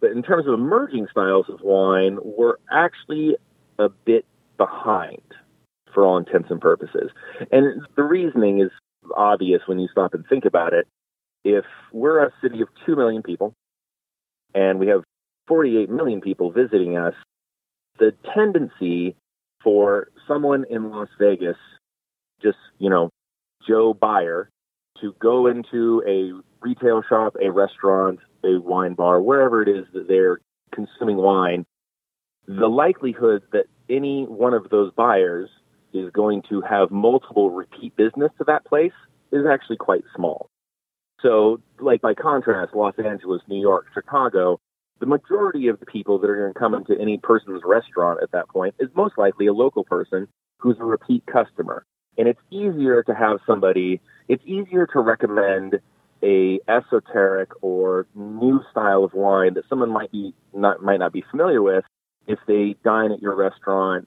But 0.00 0.12
in 0.12 0.22
terms 0.22 0.46
of 0.46 0.54
emerging 0.54 1.08
styles 1.10 1.46
of 1.48 1.60
wine, 1.62 2.18
we're 2.22 2.56
actually 2.72 3.36
a 3.78 3.88
bit 3.88 4.24
behind 4.56 5.22
for 5.92 6.04
all 6.04 6.18
intents 6.18 6.50
and 6.50 6.60
purposes. 6.60 7.10
And 7.50 7.82
the 7.96 8.02
reasoning 8.02 8.60
is 8.60 8.70
obvious 9.16 9.62
when 9.66 9.78
you 9.78 9.88
stop 9.90 10.14
and 10.14 10.24
think 10.28 10.44
about 10.44 10.72
it. 10.72 10.86
If 11.44 11.64
we're 11.92 12.24
a 12.24 12.32
city 12.42 12.60
of 12.60 12.68
2 12.86 12.96
million 12.96 13.22
people 13.22 13.54
and 14.54 14.78
we 14.78 14.88
have 14.88 15.02
48 15.48 15.90
million 15.90 16.20
people 16.20 16.50
visiting 16.50 16.96
us, 16.96 17.14
the 17.98 18.12
tendency 18.34 19.16
for 19.62 20.08
someone 20.26 20.64
in 20.70 20.90
Las 20.90 21.08
Vegas, 21.18 21.56
just, 22.42 22.58
you 22.78 22.88
know, 22.88 23.10
Joe 23.66 23.94
Buyer, 23.94 24.48
to 25.00 25.14
go 25.20 25.46
into 25.46 26.02
a 26.06 26.32
retail 26.64 27.02
shop, 27.08 27.36
a 27.42 27.50
restaurant, 27.50 28.20
a 28.44 28.58
wine 28.60 28.94
bar, 28.94 29.20
wherever 29.20 29.62
it 29.62 29.68
is 29.68 29.86
that 29.92 30.08
they're 30.08 30.40
consuming 30.72 31.16
wine, 31.16 31.66
the 32.46 32.68
likelihood 32.68 33.42
that 33.52 33.66
any 33.88 34.24
one 34.24 34.54
of 34.54 34.68
those 34.70 34.92
buyers 34.94 35.48
is 35.92 36.10
going 36.12 36.42
to 36.48 36.60
have 36.62 36.90
multiple 36.90 37.50
repeat 37.50 37.96
business 37.96 38.30
to 38.38 38.44
that 38.44 38.64
place 38.64 38.92
is 39.32 39.44
actually 39.50 39.76
quite 39.76 40.04
small. 40.14 40.48
So, 41.22 41.60
like 41.80 42.00
by 42.00 42.14
contrast, 42.14 42.74
Los 42.74 42.94
Angeles, 42.98 43.42
New 43.46 43.60
York, 43.60 43.86
Chicago, 43.92 44.58
the 45.00 45.06
majority 45.06 45.68
of 45.68 45.80
the 45.80 45.86
people 45.86 46.18
that 46.18 46.30
are 46.30 46.36
going 46.36 46.52
to 46.52 46.58
come 46.58 46.74
into 46.74 46.98
any 47.00 47.18
person's 47.18 47.62
restaurant 47.64 48.20
at 48.22 48.32
that 48.32 48.48
point 48.48 48.74
is 48.78 48.88
most 48.94 49.18
likely 49.18 49.46
a 49.46 49.52
local 49.52 49.84
person 49.84 50.28
who's 50.58 50.76
a 50.78 50.84
repeat 50.84 51.24
customer. 51.26 51.84
And 52.20 52.28
it's 52.28 52.40
easier 52.50 53.02
to 53.04 53.14
have 53.14 53.38
somebody, 53.46 53.98
it's 54.28 54.42
easier 54.44 54.86
to 54.92 55.00
recommend 55.00 55.80
a 56.22 56.60
esoteric 56.68 57.48
or 57.62 58.06
new 58.14 58.60
style 58.70 59.04
of 59.04 59.14
wine 59.14 59.54
that 59.54 59.64
someone 59.70 59.88
might 59.88 60.12
be 60.12 60.34
not 60.52 60.82
might 60.82 60.98
not 60.98 61.14
be 61.14 61.24
familiar 61.30 61.62
with 61.62 61.82
if 62.26 62.38
they 62.46 62.76
dine 62.84 63.10
at 63.10 63.22
your 63.22 63.34
restaurant, 63.34 64.06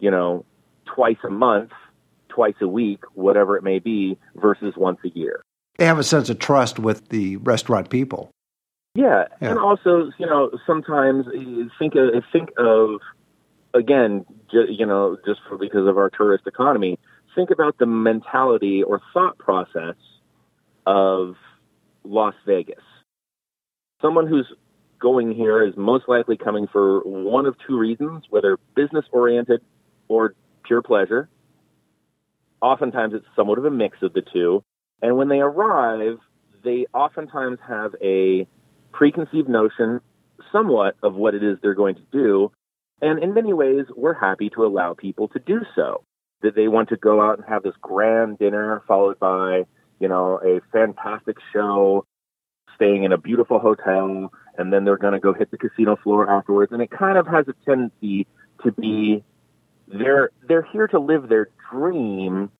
you 0.00 0.10
know, 0.10 0.44
twice 0.84 1.16
a 1.24 1.30
month, 1.30 1.70
twice 2.28 2.56
a 2.60 2.68
week, 2.68 3.00
whatever 3.14 3.56
it 3.56 3.62
may 3.64 3.78
be, 3.78 4.18
versus 4.34 4.74
once 4.76 4.98
a 5.02 5.08
year. 5.18 5.40
They 5.78 5.86
have 5.86 5.98
a 5.98 6.04
sense 6.04 6.28
of 6.28 6.38
trust 6.38 6.78
with 6.78 7.08
the 7.08 7.38
restaurant 7.38 7.88
people. 7.88 8.28
Yeah, 8.94 9.28
Yeah. 9.40 9.48
and 9.52 9.58
also, 9.58 10.10
you 10.18 10.26
know, 10.26 10.50
sometimes 10.66 11.24
eh, 11.34 11.68
think 11.78 11.94
of 11.94 12.22
think 12.30 12.50
of 12.58 13.00
again, 13.72 14.26
ju- 14.50 14.68
you 14.68 14.84
know, 14.84 15.16
just 15.26 15.40
for, 15.48 15.56
because 15.56 15.86
of 15.86 15.96
our 15.96 16.10
tourist 16.10 16.46
economy, 16.46 16.98
think 17.36 17.50
about 17.50 17.78
the 17.78 17.86
mentality 17.86 18.82
or 18.82 19.00
thought 19.14 19.38
process 19.38 19.94
of 20.86 21.34
Las 22.02 22.34
Vegas. 22.46 22.82
Someone 24.02 24.26
who's 24.26 24.46
going 25.00 25.32
here 25.32 25.64
is 25.64 25.74
most 25.76 26.04
likely 26.08 26.36
coming 26.36 26.66
for 26.72 27.00
one 27.00 27.46
of 27.46 27.54
two 27.66 27.78
reasons, 27.78 28.24
whether 28.30 28.58
business 28.74 29.04
oriented 29.12 29.60
or 30.08 30.34
pure 30.64 30.82
pleasure. 30.82 31.28
Oftentimes 32.60 33.14
it's 33.14 33.26
somewhat 33.36 33.58
of 33.58 33.64
a 33.64 33.70
mix 33.70 33.98
of 34.02 34.12
the 34.12 34.22
two. 34.32 34.64
And 35.02 35.16
when 35.16 35.28
they 35.28 35.38
arrive, 35.40 36.18
they 36.64 36.86
oftentimes 36.94 37.58
have 37.68 37.94
a 38.02 38.48
preconceived 38.92 39.48
notion 39.48 40.00
somewhat 40.50 40.96
of 41.02 41.14
what 41.14 41.34
it 41.34 41.44
is 41.44 41.58
they're 41.60 41.74
going 41.74 41.96
to 41.96 42.06
do. 42.12 42.50
And 43.02 43.22
in 43.22 43.34
many 43.34 43.52
ways, 43.52 43.84
we're 43.94 44.14
happy 44.14 44.50
to 44.50 44.64
allow 44.64 44.94
people 44.94 45.28
to 45.28 45.38
do 45.38 45.60
so. 45.74 46.02
That 46.42 46.54
they 46.54 46.68
want 46.68 46.90
to 46.90 46.96
go 46.96 47.20
out 47.20 47.38
and 47.38 47.48
have 47.48 47.62
this 47.62 47.74
grand 47.80 48.38
dinner 48.38 48.82
followed 48.86 49.18
by, 49.18 49.64
you 49.98 50.08
know, 50.08 50.38
a 50.44 50.60
fantastic 50.70 51.36
show, 51.52 52.06
staying 52.74 53.04
in 53.04 53.12
a 53.12 53.18
beautiful 53.18 53.58
hotel, 53.58 54.30
and 54.58 54.72
then 54.72 54.84
they're 54.84 54.98
going 54.98 55.14
to 55.14 55.20
go 55.20 55.32
hit 55.32 55.50
the 55.50 55.58
casino 55.58 55.96
floor 55.96 56.30
afterwards. 56.30 56.72
And 56.72 56.82
it 56.82 56.90
kind 56.90 57.16
of 57.16 57.26
has 57.26 57.46
a 57.48 57.54
tendency 57.64 58.26
to 58.64 58.72
be 58.72 59.24
they're 59.88 60.30
they're 60.48 60.66
here 60.72 60.88
to 60.88 60.98
live 60.98 61.28
their 61.28 61.48
dream 61.70 62.50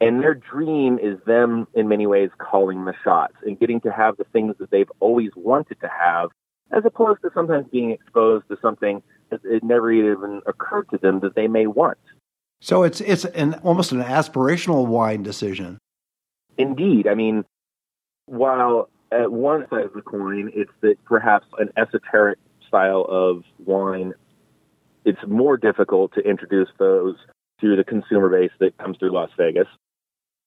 and 0.00 0.22
their 0.22 0.34
dream 0.34 0.98
is 0.98 1.18
them 1.26 1.66
in 1.74 1.88
many 1.88 2.06
ways 2.06 2.30
calling 2.38 2.84
the 2.84 2.94
shots 3.04 3.34
and 3.44 3.58
getting 3.58 3.80
to 3.80 3.90
have 3.90 4.16
the 4.16 4.24
things 4.32 4.54
that 4.58 4.70
they've 4.70 4.90
always 5.00 5.30
wanted 5.36 5.80
to 5.80 5.88
have 5.88 6.30
as 6.72 6.84
opposed 6.84 7.22
to 7.22 7.30
sometimes 7.34 7.66
being 7.70 7.92
exposed 7.92 8.46
to 8.48 8.56
something 8.60 9.02
that 9.30 9.40
it 9.44 9.62
never 9.62 9.90
even 9.92 10.42
occurred 10.46 10.88
to 10.90 10.98
them 10.98 11.20
that 11.20 11.34
they 11.34 11.46
may 11.46 11.66
want 11.66 11.98
So 12.60 12.82
it's 12.82 13.00
it's 13.00 13.24
an 13.24 13.54
almost 13.62 13.92
an 13.92 14.02
aspirational 14.02 14.86
wine 14.86 15.22
decision. 15.22 15.78
Indeed. 16.58 17.06
I 17.06 17.14
mean, 17.14 17.44
while 18.26 18.88
at 19.12 19.30
one 19.30 19.66
side 19.70 19.84
of 19.84 19.92
the 19.92 20.02
coin, 20.02 20.50
it's 20.54 20.70
that 20.80 20.96
perhaps 21.04 21.46
an 21.58 21.70
esoteric 21.76 22.38
style 22.66 23.06
of 23.08 23.42
wine, 23.64 24.14
it's 25.04 25.20
more 25.26 25.56
difficult 25.56 26.12
to 26.14 26.20
introduce 26.20 26.68
those 26.78 27.16
to 27.60 27.76
the 27.76 27.84
consumer 27.84 28.28
base 28.28 28.50
that 28.58 28.76
comes 28.78 28.98
through 28.98 29.12
Las 29.12 29.30
Vegas. 29.36 29.68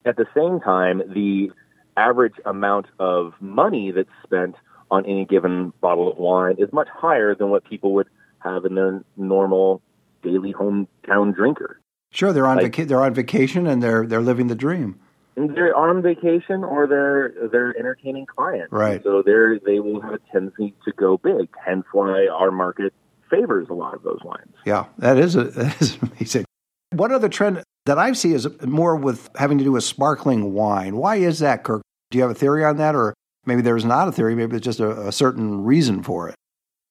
At 0.05 0.17
the 0.17 0.25
same 0.35 0.59
time, 0.59 1.01
the 1.13 1.51
average 1.97 2.35
amount 2.45 2.87
of 2.99 3.33
money 3.39 3.91
that's 3.91 4.09
spent 4.23 4.55
on 4.91 5.05
any 5.05 5.25
given 5.25 5.73
bottle 5.81 6.11
of 6.11 6.17
wine 6.17 6.55
is 6.57 6.71
much 6.71 6.87
higher 6.93 7.35
than 7.35 7.49
what 7.49 7.63
people 7.65 7.93
would 7.93 8.07
have 8.39 8.65
in 8.65 8.75
their 8.75 9.03
normal 9.17 9.81
daily 10.23 10.53
hometown 10.53 11.35
drinker. 11.35 11.79
Sure, 12.11 12.33
they're 12.33 12.47
on 12.47 12.57
Like- 12.57 12.75
vaca- 12.75 12.85
they're 12.85 13.01
on 13.03 13.13
vacation 13.13 13.67
and 13.67 13.81
they're 13.83 14.05
they're 14.05 14.21
living 14.21 14.47
the 14.47 14.55
dream. 14.55 14.99
They're 15.35 15.75
on 15.75 16.01
vacation 16.01 16.63
or 16.63 16.85
they're 16.87 17.33
they're 17.51 17.77
entertaining 17.77 18.25
clients. 18.25 18.71
Right. 18.73 19.01
So 19.03 19.21
they're 19.25 19.59
they 19.59 19.79
will 19.79 20.01
have 20.01 20.13
a 20.13 20.19
tendency 20.31 20.73
to 20.85 20.91
go 20.93 21.17
big. 21.17 21.47
Hence 21.65 21.85
why 21.93 22.27
our 22.27 22.51
market 22.51 22.93
favors 23.29 23.67
a 23.69 23.73
lot 23.73 23.93
of 23.93 24.03
those 24.03 24.19
lines. 24.25 24.51
Yeah, 24.65 24.85
that 24.97 25.17
is 25.17 25.35
a, 25.35 25.43
that 25.55 25.81
is 25.81 25.97
amazing. 26.01 26.45
One 26.91 27.11
other 27.11 27.29
trend 27.29 27.63
that 27.85 27.99
I 27.99 28.11
see 28.13 28.33
is 28.33 28.47
more 28.63 28.95
with 28.95 29.29
having 29.35 29.59
to 29.59 29.63
do 29.63 29.71
with 29.71 29.83
sparkling 29.83 30.53
wine. 30.53 30.97
Why 30.97 31.17
is 31.17 31.39
that, 31.39 31.63
Kirk? 31.63 31.81
Do 32.11 32.17
you 32.17 32.23
have 32.23 32.31
a 32.31 32.35
theory 32.35 32.65
on 32.65 32.77
that, 32.77 32.95
or 32.95 33.13
maybe 33.45 33.61
there's 33.61 33.85
not 33.85 34.07
a 34.07 34.11
theory? 34.11 34.33
Maybe 34.35 34.55
it's 34.57 34.65
just 34.65 34.79
a, 34.79 35.07
a 35.07 35.11
certain 35.11 35.63
reason 35.63 36.01
for 36.03 36.27
it. 36.27 36.35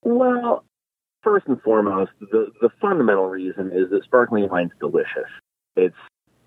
Well, 0.05 0.65
first 1.23 1.47
and 1.47 1.61
foremost, 1.63 2.13
the 2.21 2.51
the 2.61 2.71
fundamental 2.81 3.27
reason 3.27 3.71
is 3.73 3.91
that 3.91 4.05
sparkling 4.05 4.49
wine's 4.49 4.73
delicious. 4.81 5.31
It's 5.77 5.97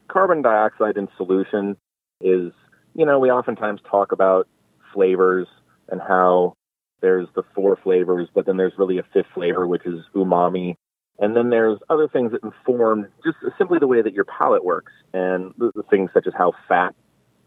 carbon 0.08 0.42
dioxide 0.42 0.98
in 0.98 1.08
solution 1.18 1.78
is 2.22 2.52
you 2.94 3.06
know, 3.06 3.20
we 3.20 3.30
oftentimes 3.30 3.82
talk 3.90 4.12
about 4.12 4.48
flavors 4.94 5.48
and 5.90 6.02
how 6.02 6.54
there's 7.02 7.28
the 7.36 7.44
four 7.56 7.78
flavors, 7.82 8.28
but 8.34 8.46
then 8.46 8.58
there's 8.58 8.74
really 8.78 8.98
a 8.98 9.04
fifth 9.14 9.28
flavor, 9.34 9.68
which 9.68 9.86
is 9.86 10.02
umami. 10.16 10.76
And 11.20 11.36
then 11.36 11.50
there's 11.50 11.80
other 11.90 12.08
things 12.08 12.32
that 12.32 12.44
inform 12.44 13.08
just 13.24 13.38
simply 13.58 13.80
the 13.80 13.88
way 13.88 14.02
that 14.02 14.14
your 14.14 14.26
palate 14.26 14.64
works 14.64 14.92
and 15.14 15.54
things 15.90 16.10
such 16.14 16.28
as 16.28 16.34
how 16.36 16.54
fat 16.68 16.96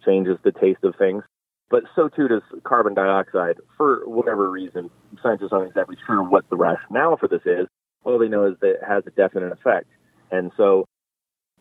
changes 0.04 0.38
the 0.44 0.52
taste 0.52 0.84
of 0.84 0.94
things. 0.96 1.24
But 1.70 1.84
so 1.96 2.08
too 2.08 2.28
does 2.28 2.42
carbon 2.64 2.94
dioxide. 2.94 3.56
For 3.76 4.02
whatever 4.06 4.50
reason, 4.50 4.90
scientists 5.22 5.52
aren't 5.52 5.68
exactly 5.68 5.96
sure 6.06 6.22
what 6.22 6.48
the 6.50 6.56
rationale 6.56 7.16
for 7.16 7.28
this 7.28 7.42
is. 7.46 7.66
All 8.04 8.18
they 8.18 8.28
know 8.28 8.46
is 8.46 8.54
that 8.60 8.70
it 8.70 8.80
has 8.86 9.02
a 9.06 9.10
definite 9.10 9.52
effect. 9.52 9.88
And 10.30 10.52
so 10.56 10.84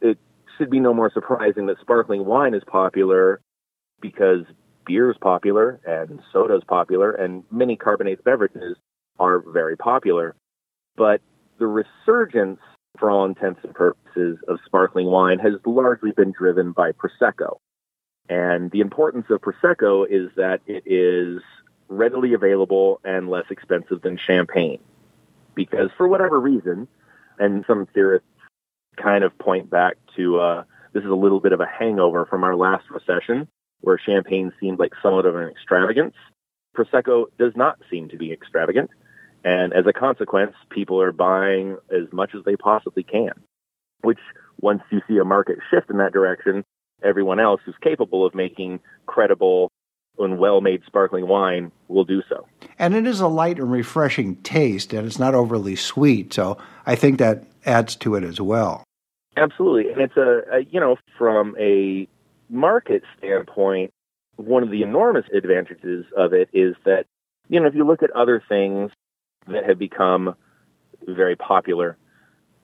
it 0.01 0.17
should 0.57 0.69
be 0.69 0.79
no 0.79 0.93
more 0.93 1.11
surprising 1.13 1.67
that 1.67 1.79
sparkling 1.81 2.25
wine 2.25 2.53
is 2.53 2.63
popular 2.67 3.39
because 4.01 4.41
beer 4.85 5.09
is 5.09 5.17
popular 5.21 5.79
and 5.85 6.19
soda 6.31 6.55
is 6.55 6.63
popular 6.67 7.11
and 7.11 7.43
many 7.49 7.75
carbonated 7.75 8.23
beverages 8.23 8.75
are 9.19 9.39
very 9.39 9.77
popular. 9.77 10.35
But 10.95 11.21
the 11.59 11.67
resurgence, 11.67 12.59
for 12.99 13.09
all 13.09 13.25
intents 13.25 13.61
and 13.63 13.73
purposes, 13.73 14.37
of 14.47 14.59
sparkling 14.65 15.07
wine 15.07 15.39
has 15.39 15.53
largely 15.65 16.11
been 16.11 16.33
driven 16.37 16.71
by 16.71 16.91
Prosecco. 16.91 17.57
And 18.29 18.71
the 18.71 18.79
importance 18.79 19.25
of 19.29 19.41
Prosecco 19.41 20.05
is 20.09 20.31
that 20.35 20.61
it 20.65 20.83
is 20.85 21.41
readily 21.89 22.33
available 22.33 22.99
and 23.03 23.29
less 23.29 23.45
expensive 23.49 24.01
than 24.01 24.17
champagne. 24.17 24.79
Because 25.55 25.89
for 25.97 26.07
whatever 26.07 26.39
reason, 26.39 26.87
and 27.37 27.63
some 27.67 27.87
theorists 27.93 28.27
kind 28.95 29.23
of 29.23 29.37
point 29.37 29.69
back 29.69 29.97
to 30.15 30.39
uh, 30.39 30.63
this 30.93 31.03
is 31.03 31.09
a 31.09 31.15
little 31.15 31.39
bit 31.39 31.53
of 31.53 31.59
a 31.59 31.65
hangover 31.65 32.25
from 32.25 32.43
our 32.43 32.55
last 32.55 32.89
recession, 32.89 33.47
where 33.81 33.97
champagne 33.97 34.53
seemed 34.59 34.79
like 34.79 34.93
somewhat 35.01 35.25
of 35.25 35.35
an 35.35 35.49
extravagance. 35.49 36.15
Prosecco 36.75 37.25
does 37.37 37.53
not 37.55 37.77
seem 37.89 38.09
to 38.09 38.17
be 38.17 38.31
extravagant. 38.31 38.89
And 39.43 39.73
as 39.73 39.85
a 39.85 39.93
consequence, 39.93 40.53
people 40.69 41.01
are 41.01 41.11
buying 41.11 41.77
as 41.91 42.11
much 42.13 42.33
as 42.33 42.43
they 42.45 42.55
possibly 42.55 43.03
can, 43.03 43.33
which 44.01 44.19
once 44.61 44.81
you 44.89 45.01
see 45.07 45.17
a 45.17 45.25
market 45.25 45.59
shift 45.69 45.89
in 45.89 45.97
that 45.97 46.13
direction, 46.13 46.63
everyone 47.03 47.39
else 47.39 47.61
who's 47.65 47.75
capable 47.81 48.25
of 48.25 48.33
making 48.33 48.79
credible 49.05 49.71
and 50.19 50.37
well-made 50.37 50.81
sparkling 50.85 51.27
wine 51.27 51.71
will 51.87 52.03
do 52.03 52.21
so. 52.29 52.45
And 52.77 52.93
it 52.93 53.07
is 53.07 53.19
a 53.19 53.27
light 53.27 53.57
and 53.57 53.71
refreshing 53.71 54.35
taste, 54.37 54.93
and 54.93 55.07
it's 55.07 55.19
not 55.19 55.33
overly 55.33 55.75
sweet. 55.75 56.33
So 56.33 56.57
I 56.85 56.95
think 56.95 57.17
that 57.19 57.43
adds 57.65 57.95
to 57.97 58.15
it 58.15 58.23
as 58.23 58.39
well. 58.39 58.83
Absolutely, 59.35 59.91
and 59.91 60.01
it's 60.01 60.17
a, 60.17 60.41
a 60.51 60.59
you 60.69 60.79
know 60.79 60.97
from 61.17 61.55
a 61.59 62.07
market 62.49 63.01
standpoint, 63.17 63.91
one 64.35 64.61
of 64.61 64.69
the 64.69 64.83
enormous 64.83 65.25
advantages 65.35 66.05
of 66.15 66.33
it 66.33 66.49
is 66.53 66.75
that 66.85 67.05
you 67.49 67.59
know 67.59 67.65
if 67.65 67.73
you 67.73 67.83
look 67.83 68.03
at 68.03 68.11
other 68.11 68.43
things 68.47 68.91
that 69.47 69.65
have 69.65 69.79
become 69.79 70.35
very 71.07 71.35
popular 71.35 71.97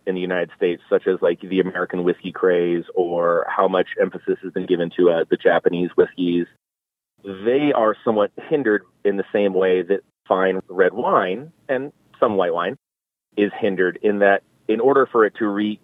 in 0.10 0.16
the 0.16 0.22
United 0.22 0.50
States, 0.58 0.82
such 0.90 1.08
as 1.08 1.22
like 1.22 1.40
the 1.40 1.60
American 1.60 2.04
whiskey 2.04 2.32
craze 2.32 2.84
or 2.96 3.46
how 3.48 3.68
much 3.68 3.90
emphasis 4.02 4.40
has 4.44 4.52
been 4.52 4.66
given 4.66 4.90
to 4.98 5.12
uh, 5.12 5.24
the 5.30 5.38
Japanese 5.38 5.92
whiskeys, 5.96 6.48
they 7.24 7.72
are 7.76 7.96
somewhat 8.04 8.32
hindered 8.50 8.84
in 9.06 9.18
the 9.18 9.24
same 9.32 9.54
way 9.54 9.84
that 9.84 10.02
fine 10.28 10.60
red 10.68 10.94
wine 10.94 11.52
and 11.68 11.94
some 12.20 12.38
white 12.38 12.54
wine 12.54 12.76
is 13.38 13.52
hindered 13.60 14.00
in 14.02 14.20
that 14.20 14.42
in 14.68 14.80
order 14.80 15.06
for 15.06 15.26
it 15.26 15.34
to 15.38 15.48
reach 15.48 15.80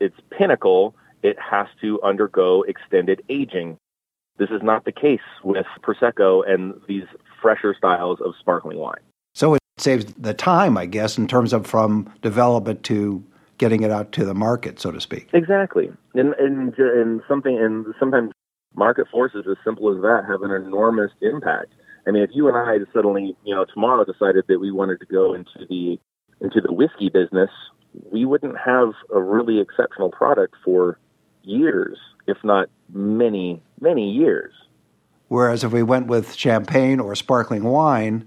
its 0.00 0.16
pinnacle, 0.36 0.94
it 1.22 1.36
has 1.38 1.66
to 1.80 2.00
undergo 2.02 2.62
extended 2.62 3.22
aging. 3.28 3.78
This 4.38 4.50
is 4.50 4.62
not 4.62 4.84
the 4.84 4.92
case 4.92 5.20
with 5.44 5.66
Prosecco 5.82 6.48
and 6.48 6.74
these 6.88 7.04
fresher 7.40 7.74
styles 7.76 8.20
of 8.20 8.34
sparkling 8.40 8.78
wine. 8.78 9.00
So 9.34 9.54
it 9.54 9.60
saves 9.78 10.06
the 10.14 10.34
time, 10.34 10.76
I 10.76 10.86
guess, 10.86 11.18
in 11.18 11.28
terms 11.28 11.52
of 11.52 11.66
from 11.66 12.12
development 12.22 12.82
to 12.84 13.24
getting 13.60 13.82
it 13.82 13.90
out 13.90 14.10
to 14.12 14.24
the 14.24 14.32
market, 14.32 14.80
so 14.80 14.90
to 14.90 15.00
speak. 15.00 15.28
Exactly, 15.34 15.92
and 16.14 16.34
and 16.38 16.74
and 16.78 17.20
something, 17.28 17.56
and 17.58 17.86
sometimes 18.00 18.32
market 18.74 19.06
forces 19.12 19.44
as 19.48 19.58
simple 19.62 19.94
as 19.94 20.00
that 20.00 20.24
have 20.26 20.42
an 20.42 20.50
enormous 20.50 21.10
impact. 21.20 21.72
I 22.06 22.10
mean, 22.10 22.22
if 22.22 22.30
you 22.32 22.48
and 22.48 22.56
I 22.56 22.78
suddenly, 22.94 23.36
you 23.44 23.54
know, 23.54 23.66
tomorrow 23.72 24.04
decided 24.04 24.46
that 24.48 24.58
we 24.58 24.72
wanted 24.72 24.98
to 25.00 25.06
go 25.06 25.34
into 25.34 25.66
the 25.68 25.98
into 26.40 26.62
the 26.62 26.72
whiskey 26.72 27.10
business, 27.10 27.50
we 28.10 28.24
wouldn't 28.24 28.56
have 28.56 28.92
a 29.14 29.20
really 29.20 29.60
exceptional 29.60 30.10
product 30.10 30.54
for 30.64 30.98
years, 31.42 31.98
if 32.26 32.38
not 32.42 32.68
many, 32.94 33.62
many 33.78 34.10
years. 34.10 34.52
Whereas 35.28 35.62
if 35.62 35.70
we 35.70 35.82
went 35.82 36.06
with 36.06 36.34
champagne 36.34 36.98
or 36.98 37.14
sparkling 37.14 37.64
wine, 37.64 38.26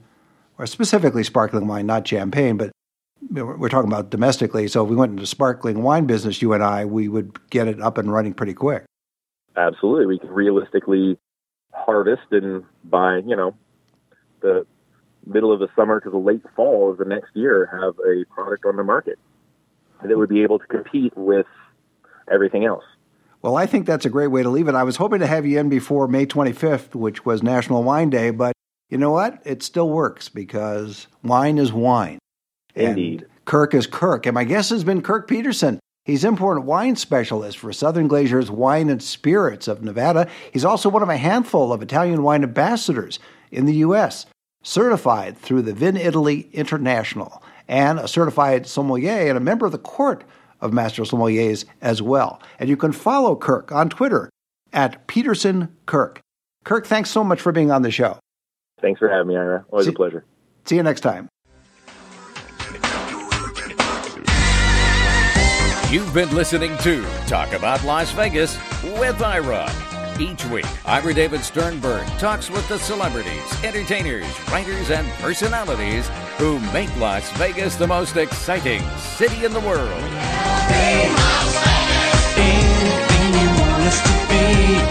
or 0.60 0.68
specifically 0.68 1.24
sparkling 1.24 1.68
wine, 1.68 1.88
not 1.88 2.08
champagne, 2.08 2.56
but 2.56 2.72
we're 3.30 3.70
talking 3.70 3.92
about 3.92 4.10
domestically. 4.10 4.68
So 4.68 4.84
if 4.84 4.90
we 4.90 4.96
went 4.96 5.12
into 5.12 5.26
sparkling 5.26 5.84
wine 5.84 6.06
business, 6.06 6.42
you 6.42 6.54
and 6.54 6.64
I, 6.64 6.86
we 6.86 7.08
would 7.08 7.38
get 7.50 7.68
it 7.68 7.82
up 7.82 7.98
and 7.98 8.12
running 8.12 8.34
pretty 8.34 8.54
quick. 8.54 8.86
Absolutely, 9.56 10.06
we 10.06 10.20
could 10.20 10.32
realistically 10.32 11.18
harvest 11.74 12.24
and 12.32 12.64
by 12.84 13.18
you 13.26 13.36
know 13.36 13.56
the 14.42 14.66
middle 15.26 15.52
of 15.52 15.60
the 15.60 15.68
summer 15.76 16.00
to 16.00 16.10
the 16.10 16.18
late 16.18 16.44
fall 16.56 16.92
of 16.92 16.98
the 16.98 17.06
next 17.06 17.36
year 17.36 17.70
have 17.72 17.96
a 18.00 18.26
product 18.34 18.66
on 18.66 18.76
the 18.76 18.84
market 18.84 19.18
that 20.04 20.18
would 20.18 20.30
be 20.30 20.44
able 20.44 20.60
to 20.60 20.68
compete 20.68 21.16
with 21.16 21.46
everything 22.32 22.66
else. 22.66 22.84
Well, 23.42 23.58
I 23.58 23.66
think 23.66 23.86
that's 23.86 24.06
a 24.06 24.10
great 24.10 24.28
way 24.28 24.44
to 24.44 24.50
leave 24.50 24.68
it. 24.68 24.76
I 24.76 24.84
was 24.84 24.98
hoping 24.98 25.20
to 25.20 25.28
have 25.28 25.46
you 25.46 25.60
in 25.60 25.70
before 25.70 26.08
May 26.08 26.26
25th, 26.26 26.96
which 26.96 27.26
was 27.26 27.44
National 27.44 27.84
Wine 27.84 28.10
Day, 28.10 28.32
but 28.32 28.54
you 28.90 28.98
know 28.98 29.12
what? 29.12 29.42
It 29.46 29.64
still 29.64 29.90
works 29.90 30.30
because 30.30 31.08
wine 31.24 31.58
is 31.58 31.74
wine. 31.74 32.20
Indeed. 32.76 33.22
And 33.22 33.46
Kirk 33.46 33.74
is 33.74 33.88
Kirk. 33.88 34.26
And 34.26 34.34
my 34.34 34.44
guest 34.44 34.70
has 34.70 34.84
been 34.84 35.02
Kirk 35.02 35.28
Peterson. 35.28 35.80
He's 36.06 36.26
import 36.26 36.64
wine 36.64 36.96
specialist 36.98 37.58
for 37.58 37.72
Southern 37.72 38.10
Glazer's 38.10 38.52
Wine 38.52 38.90
and 38.90 39.02
Spirits 39.02 39.68
of 39.68 39.84
Nevada. 39.84 40.28
He's 40.52 40.66
also 40.66 40.90
one 40.90 41.02
of 41.04 41.10
a 41.10 41.16
handful 41.18 41.72
of 41.72 41.82
Italian 41.82 42.24
wine 42.24 42.44
ambassadors 42.44 43.20
in 43.52 43.66
the 43.66 43.76
U.S., 43.76 44.26
certified 44.64 45.38
through 45.38 45.62
the 45.62 45.74
Vinitaly 45.74 46.52
International, 46.52 47.42
and 47.68 48.00
a 48.00 48.08
certified 48.08 48.68
sommelier 48.68 49.30
and 49.30 49.38
a 49.38 49.42
member 49.42 49.66
of 49.66 49.72
the 49.72 49.78
court 49.78 50.26
of 50.60 50.74
master 50.74 51.04
sommeliers 51.04 51.64
as 51.82 52.02
well. 52.02 52.42
And 52.60 52.70
you 52.70 52.76
can 52.76 52.92
follow 52.92 53.36
Kirk 53.36 53.72
on 53.72 53.90
Twitter 53.90 54.30
at 54.74 55.08
Peterson 55.08 55.74
Kirk. 55.86 56.20
Kirk, 56.66 56.86
thanks 56.86 57.10
so 57.12 57.24
much 57.24 57.40
for 57.40 57.52
being 57.52 57.72
on 57.72 57.82
the 57.82 57.92
show. 57.92 58.18
Thanks 58.82 59.00
for 59.00 59.10
having 59.10 59.28
me, 59.28 59.38
Ira. 59.38 59.66
Always 59.70 59.86
See- 59.86 59.92
a 59.94 59.96
pleasure. 59.96 60.26
See 60.66 60.76
you 60.76 60.84
next 60.84 61.02
time. 61.02 61.28
You've 65.94 66.10
been 66.12 66.34
listening 66.34 66.76
to 66.80 67.06
Talk 67.28 67.54
About 67.54 67.84
Las 67.84 68.12
Vegas 68.14 68.58
with 68.84 69.22
Ira. 69.22 69.72
Each 70.20 70.44
week, 70.46 70.66
Ira 70.88 71.14
David 71.14 71.42
Sternberg 71.42 72.08
talks 72.18 72.50
with 72.50 72.68
the 72.68 72.80
celebrities, 72.80 73.64
entertainers, 73.64 74.26
writers, 74.50 74.90
and 74.90 75.08
personalities 75.20 76.10
who 76.40 76.58
make 76.74 76.90
Las 76.98 77.32
Vegas 77.34 77.76
the 77.76 77.86
most 77.86 78.18
exciting 78.18 78.82
city 78.98 79.46
in 79.46 79.54
the 79.54 79.60
world. 79.60 79.92
Anything 80.72 81.14
you 83.40 83.50
want 83.62 83.84
us 83.84 84.02
to 84.02 84.14
be. 84.30 84.83